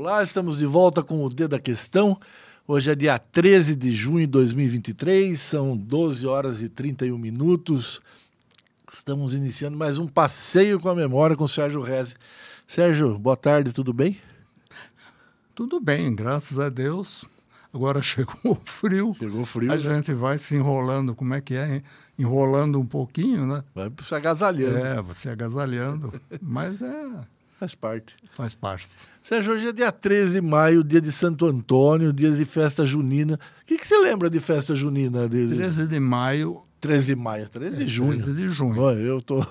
Olá, 0.00 0.22
estamos 0.22 0.56
de 0.56 0.64
volta 0.64 1.02
com 1.02 1.24
o 1.24 1.28
D 1.28 1.48
da 1.48 1.58
Questão. 1.58 2.16
Hoje 2.68 2.88
é 2.88 2.94
dia 2.94 3.18
13 3.18 3.74
de 3.74 3.90
junho 3.90 4.20
de 4.20 4.28
2023, 4.28 5.36
são 5.40 5.76
12 5.76 6.24
horas 6.24 6.62
e 6.62 6.68
31 6.68 7.18
minutos. 7.18 8.00
Estamos 8.92 9.34
iniciando 9.34 9.76
mais 9.76 9.98
um 9.98 10.06
passeio 10.06 10.78
com 10.78 10.88
a 10.88 10.94
memória 10.94 11.34
com 11.34 11.42
o 11.42 11.48
Sérgio 11.48 11.82
Reze. 11.82 12.14
Sérgio, 12.64 13.18
boa 13.18 13.36
tarde, 13.36 13.72
tudo 13.72 13.92
bem? 13.92 14.16
Tudo 15.52 15.80
bem, 15.80 16.14
graças 16.14 16.60
a 16.60 16.68
Deus. 16.68 17.24
Agora 17.74 18.00
chegou 18.00 18.36
o 18.44 18.54
frio. 18.54 19.16
Chegou 19.18 19.40
o 19.40 19.44
frio. 19.44 19.72
A 19.72 19.74
né? 19.74 19.80
gente 19.80 20.14
vai 20.14 20.38
se 20.38 20.54
enrolando, 20.54 21.12
como 21.12 21.34
é 21.34 21.40
que 21.40 21.56
é? 21.56 21.74
hein? 21.74 21.82
Enrolando 22.16 22.78
um 22.78 22.86
pouquinho, 22.86 23.48
né? 23.48 23.64
Vai 23.74 23.90
se 24.00 24.14
agasalhando. 24.14 24.78
É, 24.78 25.02
você 25.02 25.28
agasalhando. 25.28 26.12
Mas 26.40 26.82
é, 26.82 27.04
Faz 27.58 27.74
parte. 27.74 28.14
faz 28.34 28.54
parte. 28.54 28.88
Sérgio, 29.20 29.54
hoje 29.54 29.68
é 29.68 29.72
dia 29.72 29.90
13 29.90 30.34
de 30.34 30.40
maio, 30.40 30.84
dia 30.84 31.00
de 31.00 31.10
Santo 31.10 31.44
Antônio, 31.44 32.12
dia 32.12 32.30
de 32.30 32.44
festa 32.44 32.86
junina. 32.86 33.34
O 33.34 33.66
que, 33.66 33.76
que 33.76 33.84
você 33.86 33.98
lembra 33.98 34.30
de 34.30 34.38
festa 34.38 34.76
junina? 34.76 35.28
De... 35.28 35.48
13 35.48 35.88
de 35.88 35.98
maio. 35.98 36.62
13 36.80 37.06
de 37.06 37.16
maio, 37.16 37.48
13 37.48 37.76
de 37.84 37.88
junho. 37.88 38.22
13 38.22 38.34
de 38.34 38.50
junho. 38.50 38.80
Ó, 38.80 38.92
eu 38.92 39.20
tô. 39.20 39.44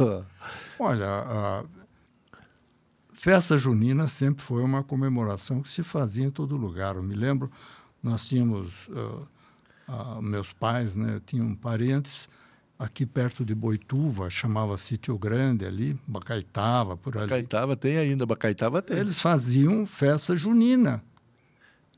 Olha, 0.79 1.05
a 1.05 1.65
festa 3.11 3.57
junina 3.57 4.07
sempre 4.07 4.41
foi 4.41 4.63
uma 4.63 4.83
comemoração 4.83 5.61
que 5.61 5.69
se 5.69 5.83
fazia 5.83 6.25
em 6.25 6.31
todo 6.31 6.55
lugar. 6.55 6.95
Eu 6.95 7.03
me 7.03 7.13
lembro, 7.13 7.51
nós 8.01 8.25
tínhamos, 8.25 8.71
ah, 8.95 9.27
ah, 9.89 10.21
meus 10.21 10.53
pais 10.53 10.95
né, 10.95 11.19
tinham 11.25 11.53
parentes 11.53 12.29
aqui 12.77 13.05
perto 13.05 13.43
de 13.43 13.55
Boituva, 13.55 14.29
chamava 14.29 14.77
Sítio 14.77 15.17
Grande 15.17 15.65
ali, 15.65 15.99
Bacaitava, 16.07 16.95
por 16.95 17.15
ali. 17.17 17.25
Bacaitava 17.27 17.75
tem 17.75 17.97
ainda, 17.97 18.25
Bacaitava 18.25 18.81
tem. 18.81 18.97
Eles 18.97 19.19
faziam 19.19 19.85
festa 19.85 20.37
junina 20.37 21.03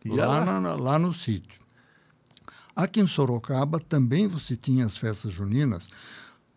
lá, 0.05 0.25
lá. 0.45 0.59
na- 0.61 0.75
lá 0.75 0.99
no 0.99 1.11
sítio. 1.13 1.59
Aqui 2.75 3.01
em 3.01 3.07
Sorocaba 3.07 3.79
também 3.79 4.27
você 4.27 4.55
tinha 4.55 4.85
as 4.85 4.95
festas 4.95 5.33
juninas, 5.33 5.89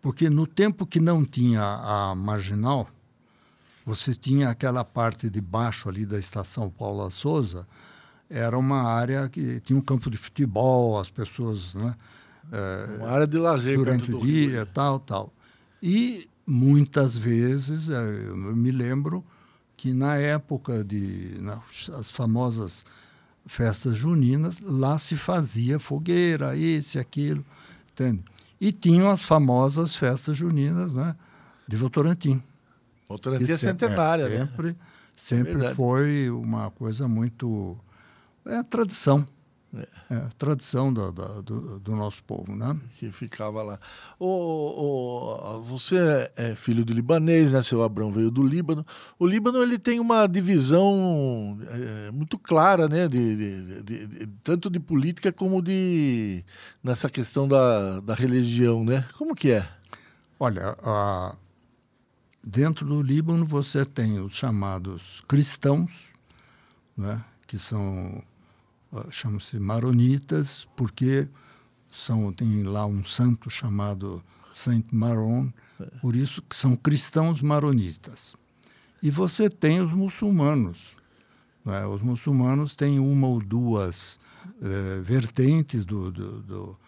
porque 0.01 0.31
no 0.31 0.47
tempo 0.47 0.87
que 0.87 1.01
não 1.01 1.25
tinha 1.25 1.63
a 1.63 2.15
marginal, 2.15 2.89
você 3.85 4.15
tinha 4.15 4.49
aquela 4.51 4.85
parte 4.85 5.29
de 5.29 5.41
baixo 5.41 5.89
ali 5.89 6.07
da 6.07 6.19
estação 6.19 6.71
Paula 6.71 7.11
Souza, 7.11 7.67
era 8.31 8.57
uma 8.57 8.83
área 8.85 9.29
que 9.29 9.59
tinha 9.61 9.77
um 9.77 9.83
campo 9.83 10.09
de 10.09 10.17
futebol, 10.17 10.99
as 11.01 11.11
pessoas 11.11 11.75
né, 11.75 11.95
eh, 12.53 12.97
Uma 12.99 13.09
área 13.11 13.27
de 13.27 13.39
lazer 13.39 13.77
durante 13.77 14.11
o 14.13 14.19
do 14.19 14.25
rio. 14.25 14.51
dia, 14.51 14.67
tal, 14.67 14.99
tal. 15.01 15.33
E 15.83 16.29
muitas 16.47 17.17
vezes, 17.17 17.89
eh, 17.89 18.25
eu 18.29 18.37
me 18.37 18.71
lembro 18.71 19.25
que 19.77 19.93
na 19.93 20.17
época 20.17 20.85
de 20.85 21.39
nas 21.41 21.89
as 21.99 22.11
famosas 22.11 22.85
festas 23.47 23.97
juninas, 23.97 24.61
lá 24.61 24.97
se 24.99 25.17
fazia 25.17 25.81
fogueira, 25.81 26.57
esse, 26.57 26.99
aquilo, 26.99 27.45
entende? 27.93 28.23
E 28.61 28.71
tinham 28.71 29.11
as 29.11 29.25
famosas 29.25 29.97
festas 29.97 30.37
juninas, 30.37 30.93
né, 30.95 31.17
de 31.67 31.77
Votorantim. 31.77 32.41
Votorantim 33.09 33.51
é 33.51 33.57
sempre- 33.57 33.89
centenária, 33.89 34.29
né? 34.29 34.39
Sempre, 34.47 34.77
sempre 35.17 35.53
Verdade. 35.55 35.75
foi 35.75 36.31
uma 36.31 36.71
coisa 36.71 37.09
muito... 37.09 37.77
É 38.47 38.63
tradição. 38.63 39.27
É, 40.11 40.17
tradição 40.37 40.93
do, 40.93 41.11
do, 41.11 41.43
do- 41.43 41.81
do 41.81 41.97
nosso 41.97 42.23
povo, 42.25 42.55
né? 42.55 42.79
Que 42.99 43.11
ficava 43.11 43.63
lá. 43.63 43.81
Ô, 44.19 44.27
ô, 44.27 45.63
você 45.63 46.31
é 46.37 46.55
filho 46.55 46.85
de 46.85 46.93
libanês, 46.93 47.51
né? 47.53 47.63
Seu 47.63 47.83
Abrão 47.83 48.11
veio 48.11 48.31
do 48.31 48.43
Líbano. 48.43 48.85
O 49.19 49.27
Líbano 49.27 49.63
ele 49.63 49.79
tem 49.79 49.99
uma 49.99 50.27
divisão 50.27 51.59
é, 51.71 52.11
muito 52.11 52.39
clara, 52.39 52.87
né? 52.87 53.09
De, 53.09 53.37
de- 53.83 53.83
de- 54.07 54.27
tanto 54.45 54.69
de 54.69 54.79
política 54.79 55.33
como 55.33 55.63
de 55.63 56.45
nessa 56.85 57.09
questão 57.09 57.49
da, 57.49 58.01
da 58.01 58.15
religião, 58.15 58.85
né? 58.85 59.07
Como 59.17 59.35
que 59.35 59.53
é? 59.53 59.67
Olha, 60.39 60.77
a- 60.85 61.35
dentro 62.45 62.85
do 62.85 63.01
Líbano 63.01 63.47
você 63.47 63.87
tem 63.87 64.19
os 64.21 64.35
chamados 64.35 65.23
cristãos, 65.27 66.09
né, 66.97 67.25
que 67.47 67.57
são 67.59 68.23
chamam-se 69.11 69.59
maronitas, 69.59 70.67
porque 70.77 71.29
são 71.91 72.33
tem 72.33 72.63
lá 72.63 72.87
um 72.87 73.05
santo 73.05 73.51
chamado 73.51 74.23
Saint 74.53 74.87
Maron, 74.93 75.53
por 76.01 76.15
isso 76.15 76.43
que 76.43 76.57
são 76.57 76.77
cristãos 76.77 77.43
maronitas. 77.43 78.35
E 79.03 79.11
você 79.11 79.51
tem 79.51 79.81
os 79.81 79.93
muçulmanos. 79.93 80.97
né? 81.65 81.85
Os 81.87 82.03
muçulmanos 82.03 82.77
têm 82.77 82.99
uma 82.99 83.27
ou 83.27 83.41
duas 83.41 84.19
eh, 84.61 85.03
vertentes 85.05 85.85
do, 85.85 86.11
do, 86.11 86.43
do, 86.43 86.79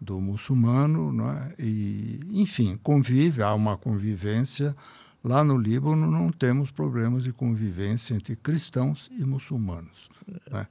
do 0.00 0.20
muçulmano, 0.20 1.12
né? 1.12 1.54
e, 1.58 2.20
enfim, 2.32 2.76
convive, 2.82 3.42
há 3.42 3.54
uma 3.54 3.76
convivência. 3.76 4.74
Lá 5.22 5.44
no 5.44 5.56
Líbano 5.56 6.10
não 6.10 6.32
temos 6.32 6.70
problemas 6.70 7.22
de 7.22 7.32
convivência 7.32 8.14
entre 8.14 8.34
cristãos 8.34 9.08
e 9.16 9.24
muçulmanos. 9.24 10.08
né? 10.50 10.66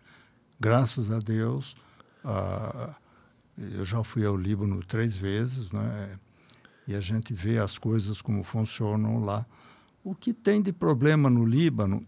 Graças 0.60 1.12
a 1.12 1.20
Deus, 1.20 1.76
ah, 2.24 2.96
eu 3.58 3.86
já 3.86 4.04
fui 4.04 4.26
ao 4.26 4.36
Líbano 4.36 4.84
três 4.86 5.16
vezes, 5.18 5.72
né? 5.72 6.18
e 6.88 6.96
a 6.96 7.02
gente 7.02 7.34
vê 7.34 7.60
as 7.60 7.78
coisas 7.78 8.22
como 8.22 8.44
funcionam 8.44 9.20
lá. 9.20 9.46
O 10.04 10.16
que 10.16 10.34
tem 10.34 10.62
de 10.62 10.74
problema 10.74 11.30
no 11.30 11.46
Líbano 11.46 12.06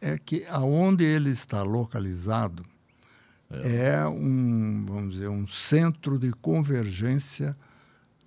é 0.00 0.18
que 0.18 0.44
aonde 0.48 1.04
ele 1.04 1.30
está 1.30 1.62
localizado 1.62 2.64
é, 3.50 4.06
um, 4.06 4.84
vamos 4.86 5.14
dizer, 5.14 5.28
um 5.28 5.46
centro 5.48 6.18
de 6.18 6.30
convergência 6.32 7.56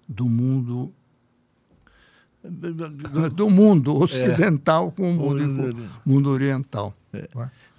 do 0.09 0.27
mundo 0.27 0.91
do 3.35 3.47
mundo 3.51 3.95
ocidental 4.01 4.91
com 4.91 5.11
o 5.13 5.15
mundo, 5.15 5.47
Mundo- 5.47 5.89
mundo 6.05 6.29
oriental. 6.31 6.95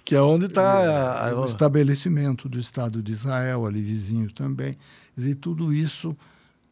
Que 0.05 0.15
é 0.15 0.21
onde 0.21 0.47
está 0.47 1.29
É, 1.29 1.33
o 1.33 1.45
estabelecimento 1.45 2.49
do 2.49 2.59
Estado 2.59 3.01
de 3.01 3.11
Israel, 3.11 3.65
ali 3.65 3.81
vizinho 3.81 4.31
também. 4.31 4.77
Dizer, 5.15 5.35
tudo 5.35 5.73
isso 5.73 6.15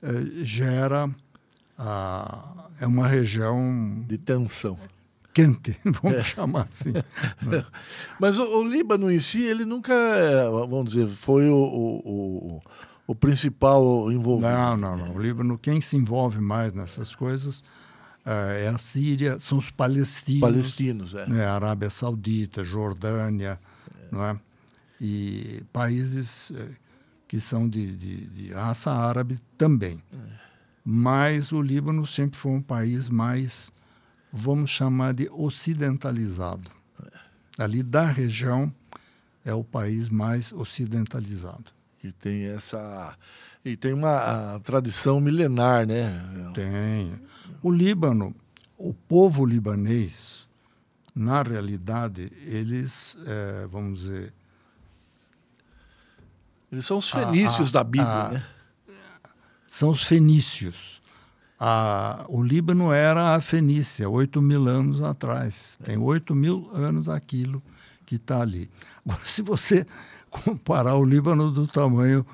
eh, 0.01 0.43
gera 0.43 1.09
ah, 1.77 2.67
é 2.79 2.85
uma 2.85 3.07
região 3.07 4.03
de 4.07 4.17
tensão. 4.17 4.77
quente, 5.33 5.77
vamos 6.01 6.19
É. 6.19 6.23
chamar 6.23 6.67
assim. 6.69 6.91
né? 7.41 7.63
Mas 8.19 8.37
o, 8.37 8.43
o 8.43 8.63
Líbano 8.67 9.09
em 9.09 9.19
si, 9.19 9.43
ele 9.43 9.63
nunca, 9.65 9.93
é, 9.93 10.49
vamos 10.49 10.93
dizer, 10.93 11.07
foi 11.07 11.47
o, 11.49 11.55
o, 11.55 12.57
o, 12.57 12.61
o 13.07 13.15
principal 13.15 14.11
envolvido. 14.11 14.51
Não, 14.51 14.75
não, 14.75 14.97
não. 14.97 15.15
O 15.15 15.21
Líbano, 15.21 15.57
quem 15.57 15.79
se 15.79 15.95
envolve 15.95 16.41
mais 16.41 16.73
nessas 16.73 17.15
coisas 17.15 17.63
é 18.25 18.67
a 18.67 18.77
Síria, 18.77 19.39
são 19.39 19.57
os 19.57 19.71
palestinos, 19.71 20.41
Palestinos, 20.41 21.13
é. 21.15 21.27
né? 21.27 21.45
Arábia 21.45 21.89
Saudita, 21.89 22.63
Jordânia, 22.63 23.59
não 24.11 24.23
é? 24.23 24.39
E 24.99 25.63
países 25.73 26.51
eh, 26.55 26.75
que 27.27 27.39
são 27.39 27.67
de, 27.67 27.95
de, 27.95 28.27
de 28.27 28.53
raça 28.53 28.91
árabe 28.91 29.39
também. 29.57 30.01
Mas 30.83 31.51
o 31.51 31.61
Líbano 31.61 32.05
sempre 32.05 32.37
foi 32.39 32.51
um 32.51 32.61
país 32.61 33.09
mais, 33.09 33.71
vamos 34.31 34.69
chamar 34.69 35.13
de 35.13 35.29
ocidentalizado. 35.31 36.69
Ali 37.57 37.83
da 37.83 38.05
região 38.05 38.73
é 39.45 39.53
o 39.53 39.63
país 39.63 40.09
mais 40.09 40.51
ocidentalizado. 40.51 41.71
Que 41.99 42.11
tem 42.11 42.45
essa. 42.45 43.15
E 43.63 43.77
tem 43.77 43.93
uma 43.93 44.55
a 44.55 44.59
tradição 44.59 45.19
milenar, 45.19 45.85
né? 45.85 46.21
Tem. 46.53 47.13
O 47.61 47.71
Líbano, 47.71 48.33
o 48.77 48.93
povo 48.93 49.45
libanês, 49.45 50.49
na 51.15 51.43
realidade, 51.43 52.31
eles, 52.45 53.15
eh, 53.27 53.67
vamos 53.71 53.99
dizer, 54.01 54.33
Eles 56.71 56.85
são 56.85 56.97
os 56.97 57.09
fenícios 57.09 57.69
a- 57.69 57.71
da 57.79 57.83
Bíblia, 57.83 58.07
a- 58.09 58.31
né? 58.31 58.45
são 59.67 59.89
os 59.89 60.03
fenícios. 60.03 61.01
A- 61.59 62.25
o 62.29 62.41
Líbano 62.41 62.91
era 62.91 63.35
a 63.35 63.41
Fenícia, 63.41 64.09
8 64.09 64.41
mil 64.41 64.67
anos 64.67 65.03
atrás. 65.03 65.77
Tem 65.83 65.97
8 65.97 66.33
mil 66.33 66.69
anos 66.73 67.07
aquilo 67.09 67.61
que 68.05 68.15
está 68.15 68.41
ali. 68.41 68.69
Agora, 69.05 69.21
se 69.27 69.41
você 69.43 69.85
comparar 70.31 70.95
o 70.95 71.03
Líbano 71.05 71.51
do 71.51 71.67
tamanho, 71.67 72.25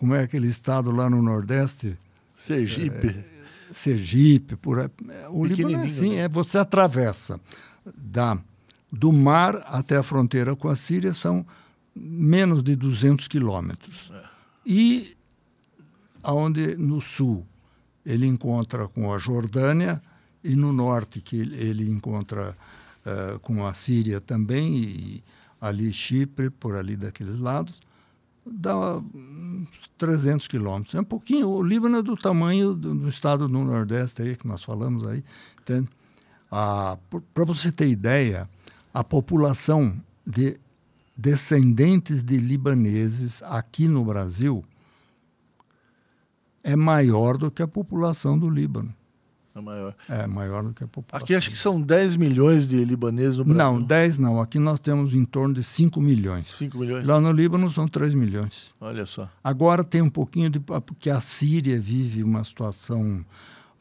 como 0.00 0.14
é 0.14 0.22
aquele 0.22 0.48
estado 0.48 0.90
lá 0.90 1.10
no 1.10 1.20
Nordeste, 1.20 1.98
Sergipe. 2.34 3.22
Sergipe, 3.70 4.56
por 4.56 4.78
aí. 4.78 4.88
o 5.28 5.44
Líbano 5.44 5.76
é 5.76 5.84
assim, 5.84 6.14
né? 6.14 6.20
é 6.20 6.28
você 6.28 6.56
atravessa 6.56 7.38
da 7.94 8.38
do 8.90 9.12
mar 9.12 9.56
até 9.66 9.98
a 9.98 10.02
fronteira 10.02 10.56
com 10.56 10.70
a 10.70 10.74
Síria 10.74 11.12
são 11.12 11.44
menos 11.94 12.62
de 12.62 12.74
200 12.76 13.28
quilômetros. 13.28 14.10
E 14.64 15.14
aonde 16.22 16.76
no 16.76 17.02
sul 17.02 17.46
ele 18.04 18.26
encontra 18.26 18.88
com 18.88 19.12
a 19.12 19.18
Jordânia 19.18 20.02
e 20.42 20.56
no 20.56 20.72
norte 20.72 21.20
que 21.20 21.36
ele, 21.36 21.90
encontra 21.90 22.56
eh, 23.04 23.38
com 23.42 23.66
a 23.66 23.74
Síria 23.74 24.18
também 24.18 24.78
e 24.78 25.24
ali 25.60 25.92
Chipre, 25.92 26.48
por 26.48 26.74
ali 26.74 26.96
daqueles 26.96 27.38
lados, 27.38 27.74
dá 28.46 28.98
uns 28.98 29.68
300 29.98 30.48
quilômetros. 30.48 30.94
É 30.94 31.00
um 31.00 31.04
pouquinho, 31.04 31.48
o 31.48 31.62
Líbano 31.62 31.98
é 31.98 32.02
do 32.02 32.16
tamanho 32.16 32.74
do, 32.74 32.94
do 32.94 33.08
estado 33.08 33.46
do 33.46 33.58
Nordeste 33.58 34.22
aí, 34.22 34.36
que 34.36 34.46
nós 34.46 34.62
falamos 34.62 35.06
aí? 35.06 35.24
Ah, 36.50 36.98
Para 37.32 37.44
você 37.44 37.70
ter 37.70 37.88
ideia, 37.88 38.48
a 38.92 39.04
população 39.04 39.94
de 40.26 40.58
descendentes 41.16 42.22
de 42.22 42.38
libaneses 42.38 43.42
aqui 43.42 43.86
no 43.86 44.04
Brasil 44.04 44.64
é 46.62 46.74
maior 46.76 47.36
do 47.36 47.50
que 47.50 47.62
a 47.62 47.68
população 47.68 48.38
do 48.38 48.48
Líbano. 48.48 48.94
É 49.54 49.60
maior. 49.60 49.94
É 50.08 50.26
maior 50.26 50.62
do 50.62 50.72
que 50.72 50.84
a 50.84 50.88
população. 50.88 51.24
Aqui 51.24 51.34
acho 51.34 51.50
que 51.50 51.56
são 51.56 51.80
10 51.80 52.16
milhões 52.16 52.66
de 52.66 52.84
libaneses 52.84 53.36
no 53.36 53.44
Brasil. 53.44 53.62
Não, 53.62 53.82
10 53.82 54.18
não. 54.18 54.40
Aqui 54.40 54.58
nós 54.58 54.78
temos 54.78 55.12
em 55.12 55.24
torno 55.24 55.54
de 55.54 55.64
5 55.64 56.00
milhões. 56.00 56.54
5 56.54 56.78
milhões? 56.78 57.06
Lá 57.06 57.20
no 57.20 57.32
Líbano 57.32 57.70
são 57.70 57.88
3 57.88 58.14
milhões. 58.14 58.74
Olha 58.80 59.04
só. 59.04 59.28
Agora 59.42 59.82
tem 59.82 60.02
um 60.02 60.08
pouquinho 60.08 60.50
de. 60.50 60.60
Porque 60.60 61.10
a 61.10 61.20
Síria 61.20 61.80
vive 61.80 62.22
uma 62.22 62.44
situação, 62.44 63.24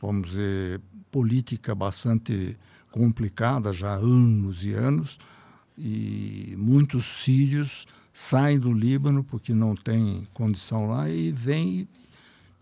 vamos 0.01 0.31
dizer, 0.31 0.81
política 1.11 1.75
bastante 1.75 2.57
complicada 2.91 3.71
já 3.71 3.93
há 3.93 3.97
anos 3.97 4.63
e 4.63 4.73
anos. 4.73 5.19
E 5.77 6.55
muitos 6.57 7.23
sírios 7.23 7.85
saem 8.11 8.59
do 8.59 8.73
Líbano 8.73 9.23
porque 9.23 9.53
não 9.53 9.75
tem 9.75 10.27
condição 10.33 10.87
lá 10.87 11.09
e 11.09 11.31
vêm 11.31 11.87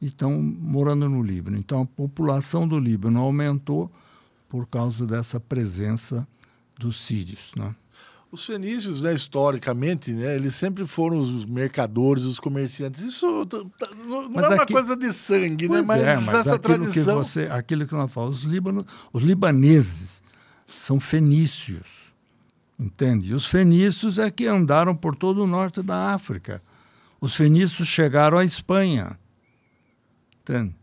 estão 0.06 0.32
morando 0.42 1.10
no 1.10 1.24
Líbano. 1.24 1.58
Então, 1.58 1.82
a 1.82 1.86
população 1.86 2.68
do 2.68 2.80
Líbano 2.80 3.20
aumentou 3.20 3.92
por 4.48 4.68
causa 4.68 5.06
dessa 5.06 5.40
presença 5.40 6.28
dos 6.78 7.04
sírios. 7.04 7.52
Né? 7.56 7.76
Os 8.32 8.46
fenícios, 8.46 9.02
né, 9.02 9.14
historicamente, 9.14 10.12
né, 10.12 10.36
eles 10.36 10.54
sempre 10.56 10.86
foram 10.86 11.18
os 11.18 11.46
mercadores, 11.46 12.24
os 12.24 12.40
comerciantes. 12.40 13.02
Isso 13.02 13.26
não 14.06 14.30
mas 14.30 14.44
é 14.44 14.48
uma 14.50 14.64
aqui, 14.64 14.74
coisa 14.74 14.96
de 14.96 15.12
sangue, 15.14 15.68
né? 15.68 15.82
Mas, 15.82 16.04
é, 16.04 16.18
mas 16.18 16.36
essa 16.48 16.60
tradição... 16.60 16.92
Que 16.92 17.02
você, 17.02 17.44
aquilo 17.52 17.88
que 17.88 17.94
nós 17.94 18.12
falamos, 18.12 18.40
os, 18.40 18.44
líbano, 18.44 18.86
os 19.12 19.24
libaneses 19.24 20.22
são 20.68 21.00
fenícios, 21.00 21.88
entende? 22.80 23.30
E 23.30 23.34
os 23.34 23.46
fenícios 23.46 24.18
é 24.18 24.30
que 24.30 24.46
andaram 24.46 24.96
por 24.96 25.16
todo 25.16 25.44
o 25.44 25.48
norte 25.48 25.82
da 25.82 26.14
África. 26.14 26.62
Os 27.20 27.36
fenícios 27.36 27.88
chegaram 27.88 28.38
à 28.38 28.46
Espanha 28.46 29.18
Entende? 30.48 30.74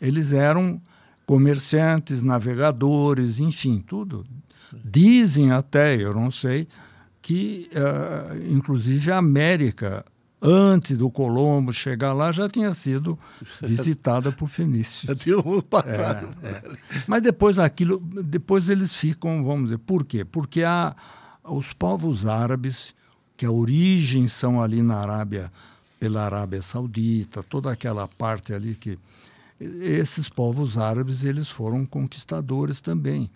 Eles 0.00 0.32
eram 0.32 0.80
comerciantes, 1.24 2.22
navegadores, 2.22 3.38
enfim, 3.38 3.80
tudo. 3.86 4.26
Dizem 4.84 5.52
até, 5.52 5.96
eu 5.96 6.12
não 6.12 6.30
sei, 6.30 6.66
que 7.20 7.70
uh, 7.76 8.52
inclusive 8.52 9.12
a 9.12 9.18
América, 9.18 10.04
antes 10.40 10.96
do 10.96 11.08
Colombo 11.08 11.72
chegar 11.72 12.12
lá, 12.12 12.32
já 12.32 12.48
tinha 12.48 12.74
sido 12.74 13.16
visitada 13.62 14.32
por 14.32 14.48
fenícios. 14.48 15.02
Já 15.02 15.14
tinha 15.14 15.36
passado. 15.62 16.28
É, 16.42 16.48
é. 16.48 16.62
Mas 17.06 17.22
depois 17.22 17.58
aquilo, 17.58 18.00
depois 18.00 18.68
eles 18.68 18.92
ficam, 18.92 19.44
vamos 19.44 19.64
dizer, 19.64 19.78
por 19.78 20.04
quê? 20.04 20.24
Porque 20.24 20.64
há 20.64 20.96
os 21.44 21.72
povos 21.72 22.26
árabes, 22.26 22.94
que 23.36 23.46
a 23.46 23.50
origem 23.50 24.28
são 24.28 24.60
ali 24.60 24.82
na 24.82 24.96
Arábia 24.96 25.50
pela 26.02 26.24
Arábia 26.24 26.60
Saudita, 26.60 27.44
toda 27.44 27.70
aquela 27.70 28.08
parte 28.08 28.52
ali 28.52 28.74
que 28.74 28.98
esses 29.60 30.28
povos 30.28 30.76
árabes 30.76 31.22
eles 31.22 31.48
foram 31.48 31.86
conquistadores 31.86 32.80
também. 32.80 33.30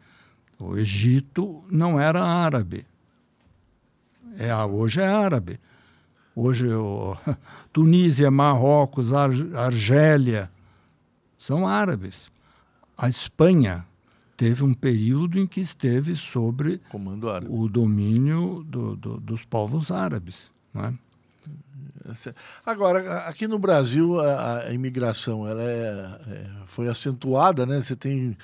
O 0.59 0.77
Egito 0.77 1.63
não 1.71 2.01
era 2.01 2.21
árabe. 2.21 2.85
É, 4.37 4.53
hoje 4.65 5.01
é 5.01 5.07
árabe. 5.07 5.61
Hoje 6.35 6.67
o, 6.67 7.17
Tunísia, 7.73 8.33
Marrocos, 8.33 9.13
Ar, 9.13 9.31
Argélia 9.55 10.51
são 11.39 11.69
árabes. 11.69 12.33
A 12.99 13.09
Espanha 13.09 13.87
teve 14.37 14.65
um 14.65 14.75
período 14.75 15.39
em 15.39 15.47
que 15.47 15.61
esteve 15.61 16.17
sobre 16.17 16.81
o 17.49 17.69
domínio 17.69 18.65
do, 18.65 18.97
do, 18.97 19.21
dos 19.21 19.45
povos 19.45 19.93
árabes. 19.93 20.51
Não 20.75 20.85
é? 20.85 21.06
Agora, 22.65 23.21
aqui 23.21 23.47
no 23.47 23.59
Brasil, 23.59 24.21
a, 24.21 24.65
a 24.65 24.73
imigração 24.73 25.47
ela 25.47 25.63
é, 25.63 26.19
é, 26.29 26.47
foi 26.67 26.89
acentuada, 26.89 27.67
né? 27.67 27.81
Você 27.81 27.97
tem 27.97 28.37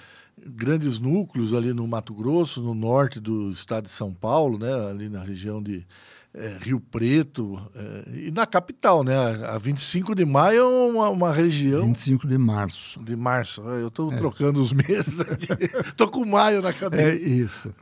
grandes 0.47 0.99
núcleos 0.99 1.55
ali 1.55 1.73
no 1.73 1.87
Mato 1.87 2.15
Grosso, 2.15 2.63
no 2.63 2.75
norte 2.75 3.21
do 3.21 3.51
estado 3.51 3.85
de 3.85 3.91
São 3.91 4.13
Paulo, 4.13 4.59
né? 4.59 4.91
Ali 4.91 5.09
na 5.09 5.23
região 5.23 5.63
de 5.63 5.87
é, 6.35 6.57
Rio 6.61 6.81
Preto 6.81 7.61
é, 7.75 8.27
e 8.27 8.31
na 8.31 8.47
capital, 8.47 9.05
né? 9.05 9.15
A 9.47 9.59
25 9.59 10.15
de 10.15 10.25
maio 10.25 10.63
é 10.63 10.91
uma, 10.91 11.09
uma, 11.11 11.33
região. 11.33 11.87
25 11.87 12.27
de 12.27 12.39
março. 12.39 13.03
De 13.03 13.15
março. 13.15 13.61
Eu 13.63 13.89
estou 13.89 14.13
é. 14.13 14.17
trocando 14.17 14.61
os 14.61 14.73
meses 14.73 15.21
aqui. 15.21 15.49
Estou 15.87 16.09
com 16.11 16.25
maio 16.25 16.63
na 16.63 16.73
cabeça. 16.73 17.03
É 17.03 17.15
isso. 17.15 17.75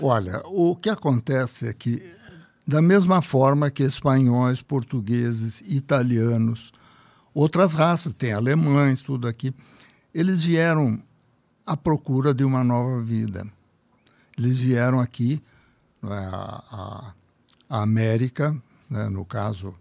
Olha, 0.00 0.40
o 0.46 0.74
que 0.74 0.88
acontece 0.88 1.68
é 1.68 1.72
que 1.72 2.02
da 2.66 2.80
mesma 2.80 3.20
forma 3.20 3.70
que 3.70 3.82
espanhóis, 3.82 4.62
portugueses, 4.62 5.62
italianos, 5.66 6.72
outras 7.34 7.72
raças, 7.74 8.14
tem 8.14 8.32
alemães, 8.32 9.02
tudo 9.02 9.26
aqui, 9.26 9.52
eles 10.14 10.42
vieram 10.42 11.02
à 11.66 11.76
procura 11.76 12.32
de 12.32 12.44
uma 12.44 12.62
nova 12.62 13.02
vida. 13.02 13.46
Eles 14.38 14.58
vieram 14.58 15.00
aqui, 15.00 15.42
é, 16.04 16.06
a, 16.08 17.14
a, 17.68 17.82
América, 17.82 18.56
né, 18.88 19.08
no 19.08 19.24
caso 19.24 19.74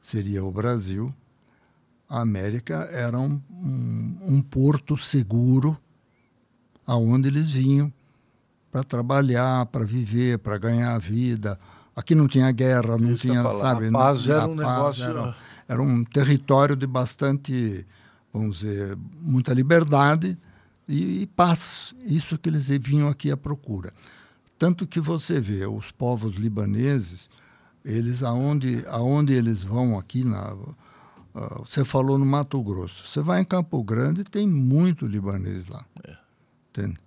seria 0.00 0.44
o 0.44 0.52
Brasil, 0.52 1.14
a 2.08 2.20
América 2.20 2.88
era 2.92 3.18
um, 3.18 3.40
um, 3.50 4.18
um 4.22 4.42
porto 4.42 4.96
seguro 4.96 5.76
aonde 6.86 7.28
eles 7.28 7.50
vinham 7.50 7.92
para 8.70 8.84
trabalhar, 8.84 9.66
para 9.66 9.84
viver, 9.84 10.38
para 10.38 10.58
ganhar 10.58 10.94
a 10.94 10.98
vida, 10.98 11.58
Aqui 11.96 12.14
não 12.14 12.28
tinha 12.28 12.52
guerra, 12.52 12.98
não 12.98 13.14
Isso 13.14 13.22
tinha, 13.22 13.42
sabe? 13.42 13.88
A 13.88 13.92
paz 13.92 14.28
era 14.28 14.46
um 14.46 14.54
negócio... 14.54 15.02
Era, 15.02 15.34
era 15.68 15.82
um 15.82 16.04
território 16.04 16.76
de 16.76 16.86
bastante, 16.86 17.84
vamos 18.32 18.60
dizer, 18.60 18.96
muita 19.20 19.52
liberdade 19.52 20.38
e, 20.88 21.22
e 21.22 21.26
paz. 21.26 21.94
Isso 22.04 22.38
que 22.38 22.48
eles 22.48 22.68
vinham 22.68 23.08
aqui 23.08 23.30
à 23.30 23.36
procura. 23.36 23.92
Tanto 24.58 24.86
que 24.86 25.00
você 25.00 25.40
vê 25.40 25.66
os 25.66 25.90
povos 25.90 26.36
libaneses, 26.36 27.28
eles 27.84 28.22
aonde, 28.22 28.84
aonde 28.88 29.32
eles 29.32 29.62
vão 29.62 29.98
aqui 29.98 30.24
na 30.24 30.52
uh, 30.52 31.64
você 31.66 31.84
falou 31.84 32.16
no 32.16 32.24
Mato 32.24 32.62
Grosso. 32.62 33.06
Você 33.06 33.20
vai 33.20 33.40
em 33.40 33.44
Campo 33.44 33.82
Grande 33.82 34.24
tem 34.24 34.46
muito 34.46 35.06
libanês 35.06 35.66
lá. 35.66 35.84
É. 36.04 36.16
Entende? 36.70 36.98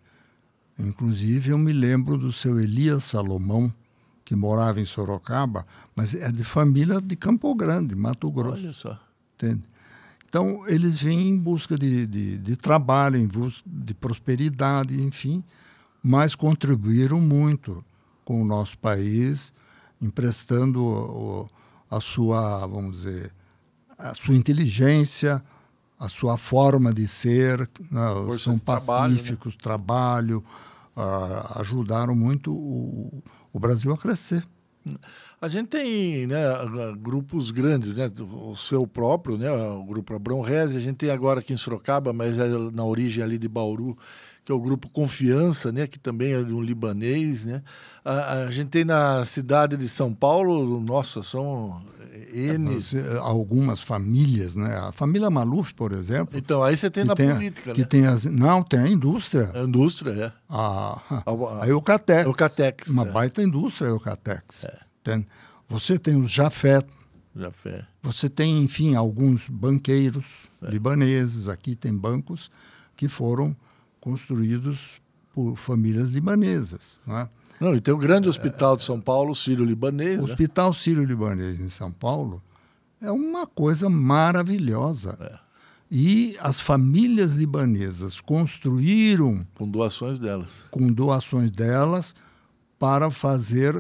Inclusive, 0.78 1.50
eu 1.50 1.58
me 1.58 1.74
lembro 1.74 2.18
do 2.18 2.32
seu 2.32 2.60
Elias 2.60 3.04
Salomão, 3.06 3.74
que 4.30 4.36
morava 4.36 4.80
em 4.80 4.86
Sorocaba, 4.86 5.66
mas 5.96 6.14
é 6.14 6.32
de 6.32 6.44
família 6.44 7.02
de 7.02 7.16
Campo 7.16 7.56
Grande, 7.56 7.96
Mato 7.96 8.30
Grosso. 8.30 8.64
Olha 8.64 8.74
só. 8.74 9.00
Entende? 9.34 9.64
Então, 10.28 10.68
eles 10.68 11.02
vêm 11.02 11.30
em 11.30 11.36
busca 11.36 11.76
de, 11.76 12.06
de, 12.06 12.38
de 12.38 12.56
trabalho, 12.56 13.18
em 13.18 13.26
busca 13.26 13.64
de 13.66 13.92
prosperidade, 13.96 15.02
enfim, 15.02 15.44
mas 16.04 16.36
contribuíram 16.36 17.20
muito 17.20 17.84
com 18.24 18.40
o 18.40 18.46
nosso 18.46 18.78
país, 18.78 19.52
emprestando 20.00 20.86
o, 20.86 21.50
a 21.90 22.00
sua, 22.00 22.68
vamos 22.68 22.98
dizer, 22.98 23.34
a 23.98 24.14
sua 24.14 24.36
inteligência, 24.36 25.44
a 26.00 26.08
sua 26.08 26.38
forma 26.38 26.94
de 26.94 27.08
ser, 27.08 27.68
né? 27.90 28.38
são 28.38 28.60
pacíficos, 28.60 29.56
trabalho, 29.56 30.36
né? 30.36 30.44
trabalho 30.44 30.46
ajudaram 31.56 32.16
muito 32.16 32.54
o, 32.54 33.24
o 33.54 33.60
Brasil 33.60 33.94
a 33.94 33.98
crescer. 33.98 34.44
A 35.42 35.48
gente 35.48 35.68
tem 35.68 36.28
né, 36.28 36.38
grupos 37.00 37.52
grandes, 37.52 37.96
né, 37.96 38.12
o 38.20 38.56
seu 38.56 38.86
próprio, 38.86 39.38
né, 39.38 39.50
o 39.50 39.84
grupo 39.86 40.14
Abrão 40.14 40.42
Reze, 40.42 40.78
a 40.78 40.82
gente 40.82 40.98
tem 40.98 41.10
agora 41.10 41.40
aqui 41.40 41.54
em 41.54 41.58
Sorocaba, 41.58 42.12
mas 42.12 42.38
é 42.38 42.48
na 42.48 42.84
origem 42.84 43.24
ali 43.24 43.38
de 43.38 43.48
Bauru, 43.48 43.98
que 44.50 44.52
é 44.52 44.56
o 44.56 44.60
grupo 44.60 44.90
Confiança, 44.90 45.72
né, 45.72 45.86
que 45.86 46.00
também 46.00 46.34
é 46.34 46.42
de 46.42 46.52
um 46.52 46.60
libanês, 46.60 47.46
né. 47.46 47.62
A, 48.04 48.46
a 48.46 48.50
gente 48.50 48.70
tem 48.70 48.84
na 48.84 49.24
cidade 49.24 49.78
de 49.78 49.88
São 49.88 50.12
Paulo, 50.12 50.82
nossa, 50.82 51.22
são 51.22 51.80
N. 52.34 52.80
É, 52.96 53.18
algumas 53.20 53.80
famílias, 53.80 54.56
né? 54.56 54.76
A 54.88 54.92
família 54.92 55.30
Maluf, 55.30 55.76
por 55.76 55.92
exemplo. 55.92 56.36
Então, 56.36 56.64
aí 56.64 56.76
você 56.76 56.90
tem 56.90 57.04
na 57.04 57.14
tem, 57.14 57.32
política, 57.32 57.74
que 57.74 57.82
né? 57.82 57.88
Tem 57.88 58.08
as, 58.08 58.26
não, 58.26 58.64
tem 58.64 58.80
a 58.80 58.88
indústria. 58.88 59.52
A 59.54 59.60
indústria, 59.60 60.12
é. 60.14 60.32
A, 60.50 61.00
a, 61.12 61.64
a 61.64 61.68
Eucatex. 61.68 62.26
Eucatex. 62.26 62.88
Uma 62.88 63.04
é. 63.04 63.12
baita 63.12 63.44
indústria, 63.44 63.90
a 63.90 63.92
Eucatex. 63.92 64.64
É. 64.64 64.80
Tem, 65.04 65.24
você 65.68 66.00
tem 66.00 66.20
os 66.20 66.32
Jafé. 66.32 66.82
Jafé. 67.36 67.86
Você 68.02 68.28
tem, 68.28 68.64
enfim, 68.64 68.96
alguns 68.96 69.48
banqueiros 69.48 70.50
é. 70.64 70.72
libaneses. 70.72 71.48
Aqui 71.48 71.76
tem 71.76 71.96
bancos 71.96 72.50
que 72.96 73.08
foram 73.08 73.56
construídos 74.00 75.02
por 75.34 75.58
famílias 75.58 76.10
libanesas. 76.10 76.82
Não, 77.06 77.18
é? 77.18 77.30
não 77.60 77.76
e 77.76 77.82
tem 77.82 77.94
o 77.94 77.98
grande 77.98 78.28
hospital 78.28 78.76
de 78.76 78.84
São 78.84 79.00
Paulo, 79.00 79.36
Sírio-Libanês. 79.36 80.20
O 80.20 80.26
né? 80.26 80.32
Hospital 80.32 80.74
Sírio-Libanês 80.74 81.60
em 81.60 81.70
São 81.70 81.92
Paulo 81.92 82.42
é 83.02 83.12
uma 83.12 83.48
coisa 83.48 83.90
maravilhosa. 83.90 85.18
É. 85.20 85.50
E 85.92 86.38
as 86.40 86.60
famílias 86.60 87.32
libanesas 87.34 88.22
construíram. 88.22 89.46
Com 89.56 89.70
doações 89.70 90.20
delas. 90.20 90.50
Com 90.70 90.92
doações 90.92 91.50
delas, 91.50 92.14
para 92.78 93.10
fazer, 93.10 93.74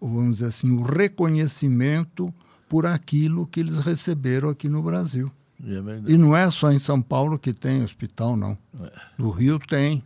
vamos 0.00 0.38
dizer 0.38 0.46
assim, 0.46 0.78
o 0.78 0.82
reconhecimento 0.82 2.32
por 2.68 2.86
aquilo 2.86 3.46
que 3.46 3.60
eles 3.60 3.80
receberam 3.80 4.48
aqui 4.48 4.68
no 4.68 4.82
Brasil. 4.82 5.30
É 5.62 6.12
e 6.12 6.16
não 6.16 6.34
é 6.34 6.50
só 6.50 6.72
em 6.72 6.78
São 6.78 7.02
Paulo 7.02 7.38
que 7.38 7.52
tem 7.52 7.82
hospital, 7.82 8.36
não. 8.36 8.56
É. 8.80 8.92
No 9.18 9.30
Rio 9.30 9.58
tem, 9.58 10.02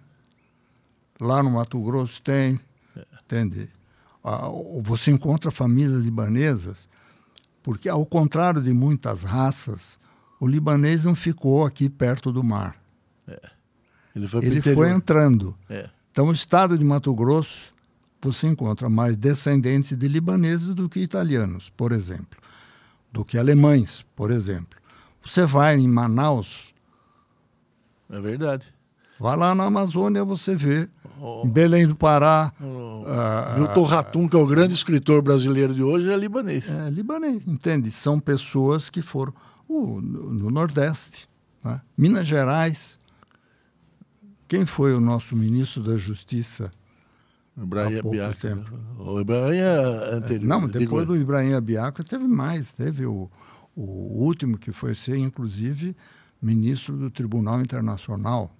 lá 1.21 1.43
no 1.43 1.53
Mato 1.53 1.81
Grosso 1.81 2.21
tem, 2.23 2.59
é. 2.97 3.05
entende? 3.25 3.69
Você 4.83 5.11
encontra 5.11 5.51
famílias 5.51 6.01
libanesas, 6.03 6.89
porque 7.63 7.89
ao 7.89 8.05
contrário 8.05 8.61
de 8.61 8.73
muitas 8.73 9.23
raças, 9.23 9.99
o 10.41 10.47
libanês 10.47 11.05
não 11.05 11.15
ficou 11.15 11.65
aqui 11.65 11.89
perto 11.89 12.33
do 12.33 12.43
mar. 12.43 12.77
É. 13.29 13.41
Ele 14.17 14.27
foi, 14.27 14.45
Ele 14.45 14.63
foi 14.63 14.91
entrando. 14.91 15.57
É. 15.69 15.89
Então, 16.11 16.29
o 16.29 16.33
estado 16.33 16.79
de 16.79 16.85
Mato 16.85 17.13
Grosso, 17.15 17.75
você 18.21 18.47
encontra 18.47 18.89
mais 18.89 19.17
descendentes 19.17 19.97
de 19.97 20.09
libaneses 20.09 20.75
do 20.75 20.89
que 20.89 21.01
italianos, 21.01 21.71
por 21.71 21.93
exemplo, 21.93 22.41
do 23.13 23.25
que 23.25 23.37
alemães, 23.37 24.07
por 24.17 24.31
exemplo. 24.31 24.79
Você 25.25 25.47
vai 25.47 25.77
em 25.77 25.89
Manaus. 25.89 26.75
É 28.11 28.21
verdade. 28.21 28.67
Vai 29.19 29.37
lá 29.37 29.55
na 29.55 29.65
Amazônia, 29.65 30.25
você 30.25 30.55
vê. 30.55 30.89
Oh. 31.21 31.43
Em 31.45 31.51
Belém 31.51 31.87
do 31.87 31.97
Pará. 31.97 32.53
Oh. 32.61 33.05
Uh, 33.05 33.59
Milton 33.59 33.83
Ratum, 33.85 34.29
que 34.29 34.37
é 34.37 34.39
o 34.39 34.47
grande 34.47 34.75
escritor 34.75 35.23
brasileiro 35.23 35.75
de 35.75 35.83
hoje, 35.83 36.11
é 36.11 36.17
libanês. 36.17 36.69
É 36.69 36.91
libanês, 36.91 37.47
entende? 37.47 37.91
São 37.91 38.21
pessoas 38.21 38.91
que 38.91 39.01
foram 39.01 39.33
uh, 39.69 40.01
no 40.01 40.51
Nordeste, 40.51 41.29
né? 41.65 41.81
Minas 41.97 42.27
Gerais. 42.27 42.99
Quem 44.47 44.67
foi 44.67 44.93
o 44.93 45.01
nosso 45.01 45.35
ministro 45.35 45.83
da 45.83 45.97
Justiça? 45.97 46.71
Ibrahim 47.57 48.01
Abiaca. 48.01 48.65
O 48.99 49.21
Ibrahim 49.21 49.59
é 49.59 50.15
anterior. 50.15 50.47
Não, 50.47 50.69
depois 50.69 51.07
do 51.07 51.17
Ibrahim 51.17 51.55
Abiaca 51.55 52.03
teve 52.03 52.27
mais. 52.27 52.73
Teve 52.73 53.07
o, 53.07 53.31
o 53.77 54.25
último 54.25 54.59
que 54.59 54.73
foi 54.73 54.95
ser, 54.95 55.17
inclusive, 55.17 55.97
ministro 56.41 56.97
do 56.97 57.11
Tribunal 57.11 57.61
Internacional. 57.61 58.55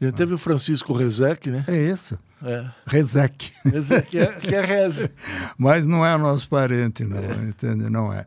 Já 0.00 0.12
teve 0.12 0.34
o 0.34 0.38
Francisco 0.38 0.92
Rezec, 0.92 1.50
né? 1.50 1.64
É 1.66 1.76
esse. 1.76 2.18
É. 2.42 2.64
Rezec. 2.86 3.50
Rezec, 3.64 4.08
que 4.08 4.18
é, 4.18 4.32
que 4.34 4.54
é 4.54 4.64
Reze. 4.64 5.10
Mas 5.58 5.86
não 5.86 6.06
é 6.06 6.16
nosso 6.16 6.48
parente, 6.48 7.04
não, 7.04 7.18
é. 7.18 7.48
entende? 7.48 7.90
Não 7.90 8.12
é. 8.12 8.24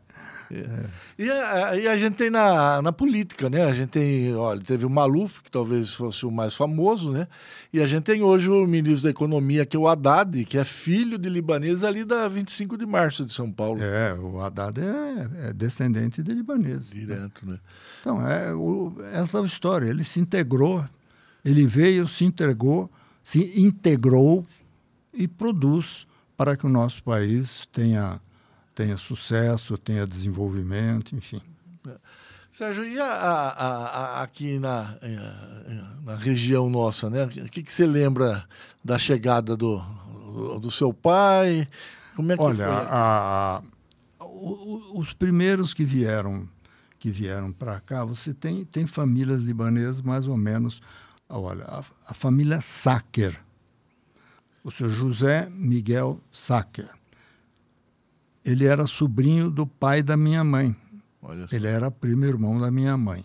É. 0.54 0.86
E, 1.18 1.30
a, 1.30 1.76
e, 1.76 1.88
a, 1.88 1.96
gente 1.96 2.16
tem 2.16 2.28
na, 2.28 2.82
na 2.82 2.92
política, 2.92 3.48
né? 3.48 3.64
A 3.64 3.72
gente 3.72 3.88
tem, 3.88 4.34
olha, 4.34 4.60
teve 4.60 4.84
o 4.84 4.90
Maluf, 4.90 5.40
que 5.40 5.50
talvez 5.50 5.94
fosse 5.94 6.26
o 6.26 6.30
mais 6.30 6.54
famoso, 6.54 7.10
né? 7.10 7.26
E 7.72 7.80
a 7.80 7.86
gente 7.86 8.04
tem 8.04 8.22
hoje 8.22 8.50
o 8.50 8.66
ministro 8.66 9.04
da 9.04 9.10
Economia, 9.10 9.64
que 9.64 9.76
é 9.76 9.80
o 9.80 9.88
Haddad, 9.88 10.44
que 10.44 10.58
é 10.58 10.64
filho 10.64 11.16
de 11.16 11.28
libanês 11.30 11.82
ali 11.82 12.04
da 12.04 12.28
25 12.28 12.76
de 12.76 12.84
março 12.84 13.24
de 13.24 13.32
São 13.32 13.50
Paulo. 13.50 13.80
É, 13.82 14.14
o 14.14 14.40
Haddad 14.40 14.78
é, 14.78 15.48
é 15.48 15.52
descendente 15.54 16.22
de 16.22 16.34
libanês. 16.34 16.90
Direto, 16.90 17.46
né? 17.46 17.58
Então, 18.00 18.26
é 18.26 18.54
o, 18.54 18.92
essa 19.14 19.38
é 19.38 19.44
história. 19.44 19.86
Ele 19.86 20.04
se 20.04 20.20
integrou, 20.20 20.84
ele 21.42 21.66
veio, 21.66 22.06
se 22.06 22.26
entregou, 22.26 22.90
se 23.22 23.58
integrou 23.58 24.44
e 25.14 25.26
produz 25.26 26.06
para 26.36 26.56
que 26.56 26.66
o 26.66 26.68
nosso 26.68 27.02
país 27.02 27.66
tenha 27.72 28.20
tenha 28.74 28.96
sucesso, 28.96 29.76
tenha 29.78 30.06
desenvolvimento, 30.06 31.14
enfim. 31.14 31.40
É. 31.86 31.96
Sérgio, 32.52 32.84
e 32.84 33.00
a, 33.00 33.06
a, 33.06 33.86
a, 34.18 34.22
aqui 34.22 34.58
na, 34.58 34.98
na 36.04 36.16
região 36.16 36.68
nossa, 36.68 37.08
né? 37.08 37.24
O 37.24 37.28
que, 37.28 37.62
que 37.62 37.72
você 37.72 37.86
lembra 37.86 38.46
da 38.84 38.98
chegada 38.98 39.56
do, 39.56 39.78
do 40.60 40.70
seu 40.70 40.92
pai? 40.92 41.66
Como 42.14 42.30
é 42.30 42.36
que 42.36 42.42
Olha, 42.42 42.66
foi? 42.66 42.86
A, 42.90 43.62
os 44.94 45.14
primeiros 45.14 45.72
que 45.72 45.84
vieram 45.84 46.48
que 46.98 47.10
vieram 47.10 47.50
para 47.50 47.80
cá, 47.80 48.04
você 48.04 48.32
tem, 48.32 48.64
tem 48.64 48.86
famílias 48.86 49.40
libanesas 49.40 50.00
mais 50.00 50.26
ou 50.28 50.36
menos. 50.36 50.80
Olha, 51.28 51.64
a, 51.64 51.82
a 52.06 52.14
família 52.14 52.60
Saker, 52.60 53.36
o 54.62 54.70
senhor 54.70 54.92
José 54.92 55.48
Miguel 55.50 56.20
Saker 56.30 56.88
ele 58.44 58.66
era 58.66 58.86
sobrinho 58.86 59.50
do 59.50 59.66
pai 59.66 60.02
da 60.02 60.16
minha 60.16 60.42
mãe. 60.42 60.76
Ele 61.52 61.68
era 61.68 61.90
primo 61.90 62.24
irmão 62.24 62.58
da 62.58 62.70
minha 62.70 62.96
mãe. 62.96 63.24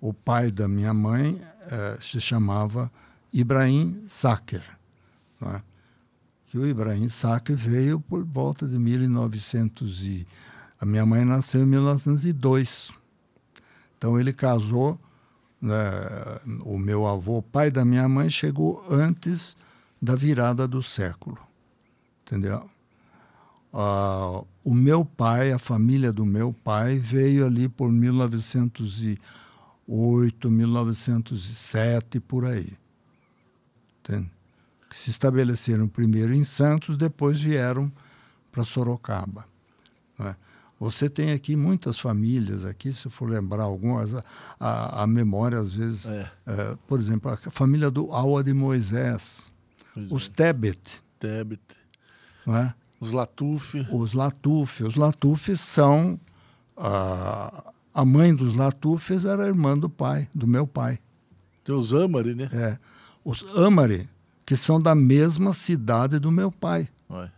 O 0.00 0.12
pai 0.12 0.50
da 0.50 0.66
minha 0.68 0.92
mãe 0.92 1.40
eh, 1.70 1.98
se 2.00 2.20
chamava 2.20 2.90
Ibrahim 3.32 4.04
Saker. 4.08 4.64
Né? 5.40 5.62
Que 6.46 6.58
o 6.58 6.66
Ibrahim 6.66 7.08
Saker 7.08 7.56
veio 7.56 8.00
por 8.00 8.24
volta 8.24 8.66
de 8.66 8.78
1900 8.78 10.02
e... 10.02 10.26
A 10.80 10.86
minha 10.86 11.04
mãe 11.04 11.24
nasceu 11.24 11.62
em 11.62 11.66
1902. 11.66 12.92
Então 13.96 14.18
ele 14.18 14.32
casou, 14.32 14.98
né, 15.60 15.74
o 16.64 16.78
meu 16.78 17.04
avô, 17.04 17.42
pai 17.42 17.68
da 17.68 17.84
minha 17.84 18.08
mãe, 18.08 18.30
chegou 18.30 18.84
antes 18.88 19.56
da 20.00 20.14
virada 20.14 20.68
do 20.68 20.80
século. 20.80 21.36
Entendeu? 22.22 22.70
Uh, 23.72 24.46
o 24.64 24.74
meu 24.74 25.04
pai, 25.04 25.52
a 25.52 25.58
família 25.58 26.12
do 26.12 26.24
meu 26.24 26.52
pai, 26.52 26.98
veio 26.98 27.46
ali 27.46 27.68
por 27.68 27.92
1908, 27.92 30.50
1907, 30.50 32.18
por 32.20 32.46
aí. 32.46 32.72
Entende? 34.00 34.30
Se 34.90 35.10
estabeleceram 35.10 35.86
primeiro 35.86 36.32
em 36.32 36.44
Santos, 36.44 36.96
depois 36.96 37.38
vieram 37.38 37.92
para 38.50 38.64
Sorocaba. 38.64 39.44
Né? 40.18 40.34
Você 40.80 41.10
tem 41.10 41.32
aqui 41.32 41.56
muitas 41.56 41.98
famílias, 41.98 42.64
aqui, 42.64 42.92
se 42.92 43.10
for 43.10 43.28
lembrar 43.28 43.64
algumas, 43.64 44.14
a, 44.14 44.24
a, 44.60 45.02
a 45.02 45.06
memória 45.06 45.58
às 45.58 45.74
vezes, 45.74 46.06
é. 46.06 46.30
É, 46.46 46.76
por 46.86 47.00
exemplo, 47.00 47.30
a 47.30 47.50
família 47.50 47.90
do 47.90 48.12
Aua 48.12 48.44
de 48.44 48.54
Moisés, 48.54 49.50
pois 49.92 50.12
os 50.12 50.26
é. 50.26 50.30
Tebet. 50.30 51.02
Tebet. 51.18 51.60
Não 52.46 52.56
é? 52.56 52.74
Os 53.00 53.12
Latuf. 53.12 53.86
Os 53.90 54.12
Latuf. 54.12 54.82
Os 54.82 54.94
Latuf 54.94 55.56
são. 55.56 56.18
A, 56.76 57.72
a 57.92 58.04
mãe 58.04 58.34
dos 58.34 58.54
Latufes 58.54 59.24
era 59.24 59.46
irmã 59.46 59.76
do 59.76 59.88
pai, 59.88 60.28
do 60.34 60.46
meu 60.46 60.66
pai. 60.66 60.98
Tem 61.64 61.74
os 61.74 61.92
Amari, 61.92 62.34
né? 62.34 62.48
É. 62.52 62.78
Os 63.24 63.44
Amari, 63.56 64.08
que 64.46 64.56
são 64.56 64.80
da 64.80 64.94
mesma 64.94 65.52
cidade 65.52 66.18
do 66.18 66.30
meu 66.30 66.50
pai. 66.50 66.88
Ué. 67.10 67.30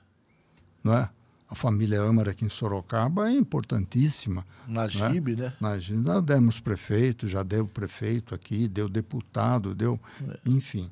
Não 0.85 0.95
é? 0.95 1.09
A 1.49 1.55
família 1.55 2.01
Amari 2.03 2.31
aqui 2.31 2.45
em 2.45 2.49
Sorocaba 2.49 3.29
é 3.29 3.33
importantíssima. 3.33 4.47
Najib, 4.69 5.35
né? 5.35 5.53
Najib, 5.61 6.05
já 6.05 6.21
demos 6.21 6.61
prefeito, 6.61 7.27
já 7.27 7.43
deu 7.43 7.67
prefeito 7.67 8.35
aqui, 8.35 8.69
deu 8.69 8.89
deputado, 8.89 9.75
deu. 9.75 9.99
É. 10.29 10.39
Enfim. 10.47 10.89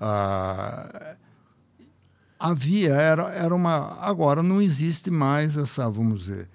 Ah, 0.00 1.16
havia, 2.44 2.92
era, 2.92 3.22
era 3.32 3.54
uma. 3.54 3.96
Agora 4.00 4.42
não 4.42 4.60
existe 4.60 5.10
mais 5.10 5.56
essa, 5.56 5.88
vamos 5.88 6.26
dizer, 6.26 6.48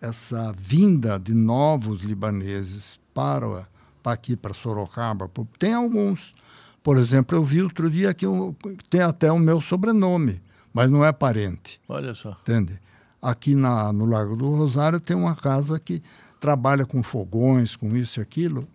essa 0.00 0.52
vinda 0.58 1.18
de 1.18 1.32
novos 1.32 2.00
libaneses 2.00 2.98
para, 3.14 3.68
para 4.02 4.12
aqui, 4.12 4.36
para 4.36 4.52
Sorocaba. 4.52 5.30
Tem 5.58 5.72
alguns. 5.72 6.34
Por 6.82 6.96
exemplo, 6.96 7.36
eu 7.36 7.44
vi 7.44 7.62
outro 7.62 7.88
dia 7.88 8.12
que 8.12 8.26
eu, 8.26 8.56
tem 8.90 9.00
até 9.00 9.30
o 9.30 9.38
meu 9.38 9.60
sobrenome, 9.60 10.42
mas 10.72 10.90
não 10.90 11.04
é 11.04 11.12
parente. 11.12 11.80
Olha 11.88 12.14
só. 12.14 12.36
Entende? 12.42 12.80
Aqui 13.22 13.54
na, 13.54 13.92
no 13.92 14.06
Largo 14.06 14.34
do 14.34 14.50
Rosário 14.50 14.98
tem 14.98 15.16
uma 15.16 15.36
casa 15.36 15.78
que 15.78 16.02
trabalha 16.40 16.84
com 16.84 17.02
fogões, 17.02 17.76
com 17.76 17.96
isso 17.96 18.20
e 18.20 18.22
aquilo. 18.22 18.66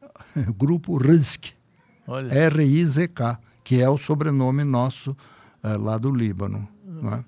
Grupo 0.56 0.98
RIZK. 0.98 1.54
R-I-Z-K, 2.30 3.38
que 3.62 3.80
é 3.80 3.88
o 3.88 3.96
sobrenome 3.96 4.64
nosso 4.64 5.16
é, 5.62 5.76
lá 5.76 5.98
do 5.98 6.14
Líbano. 6.14 6.68
Né? 6.84 7.24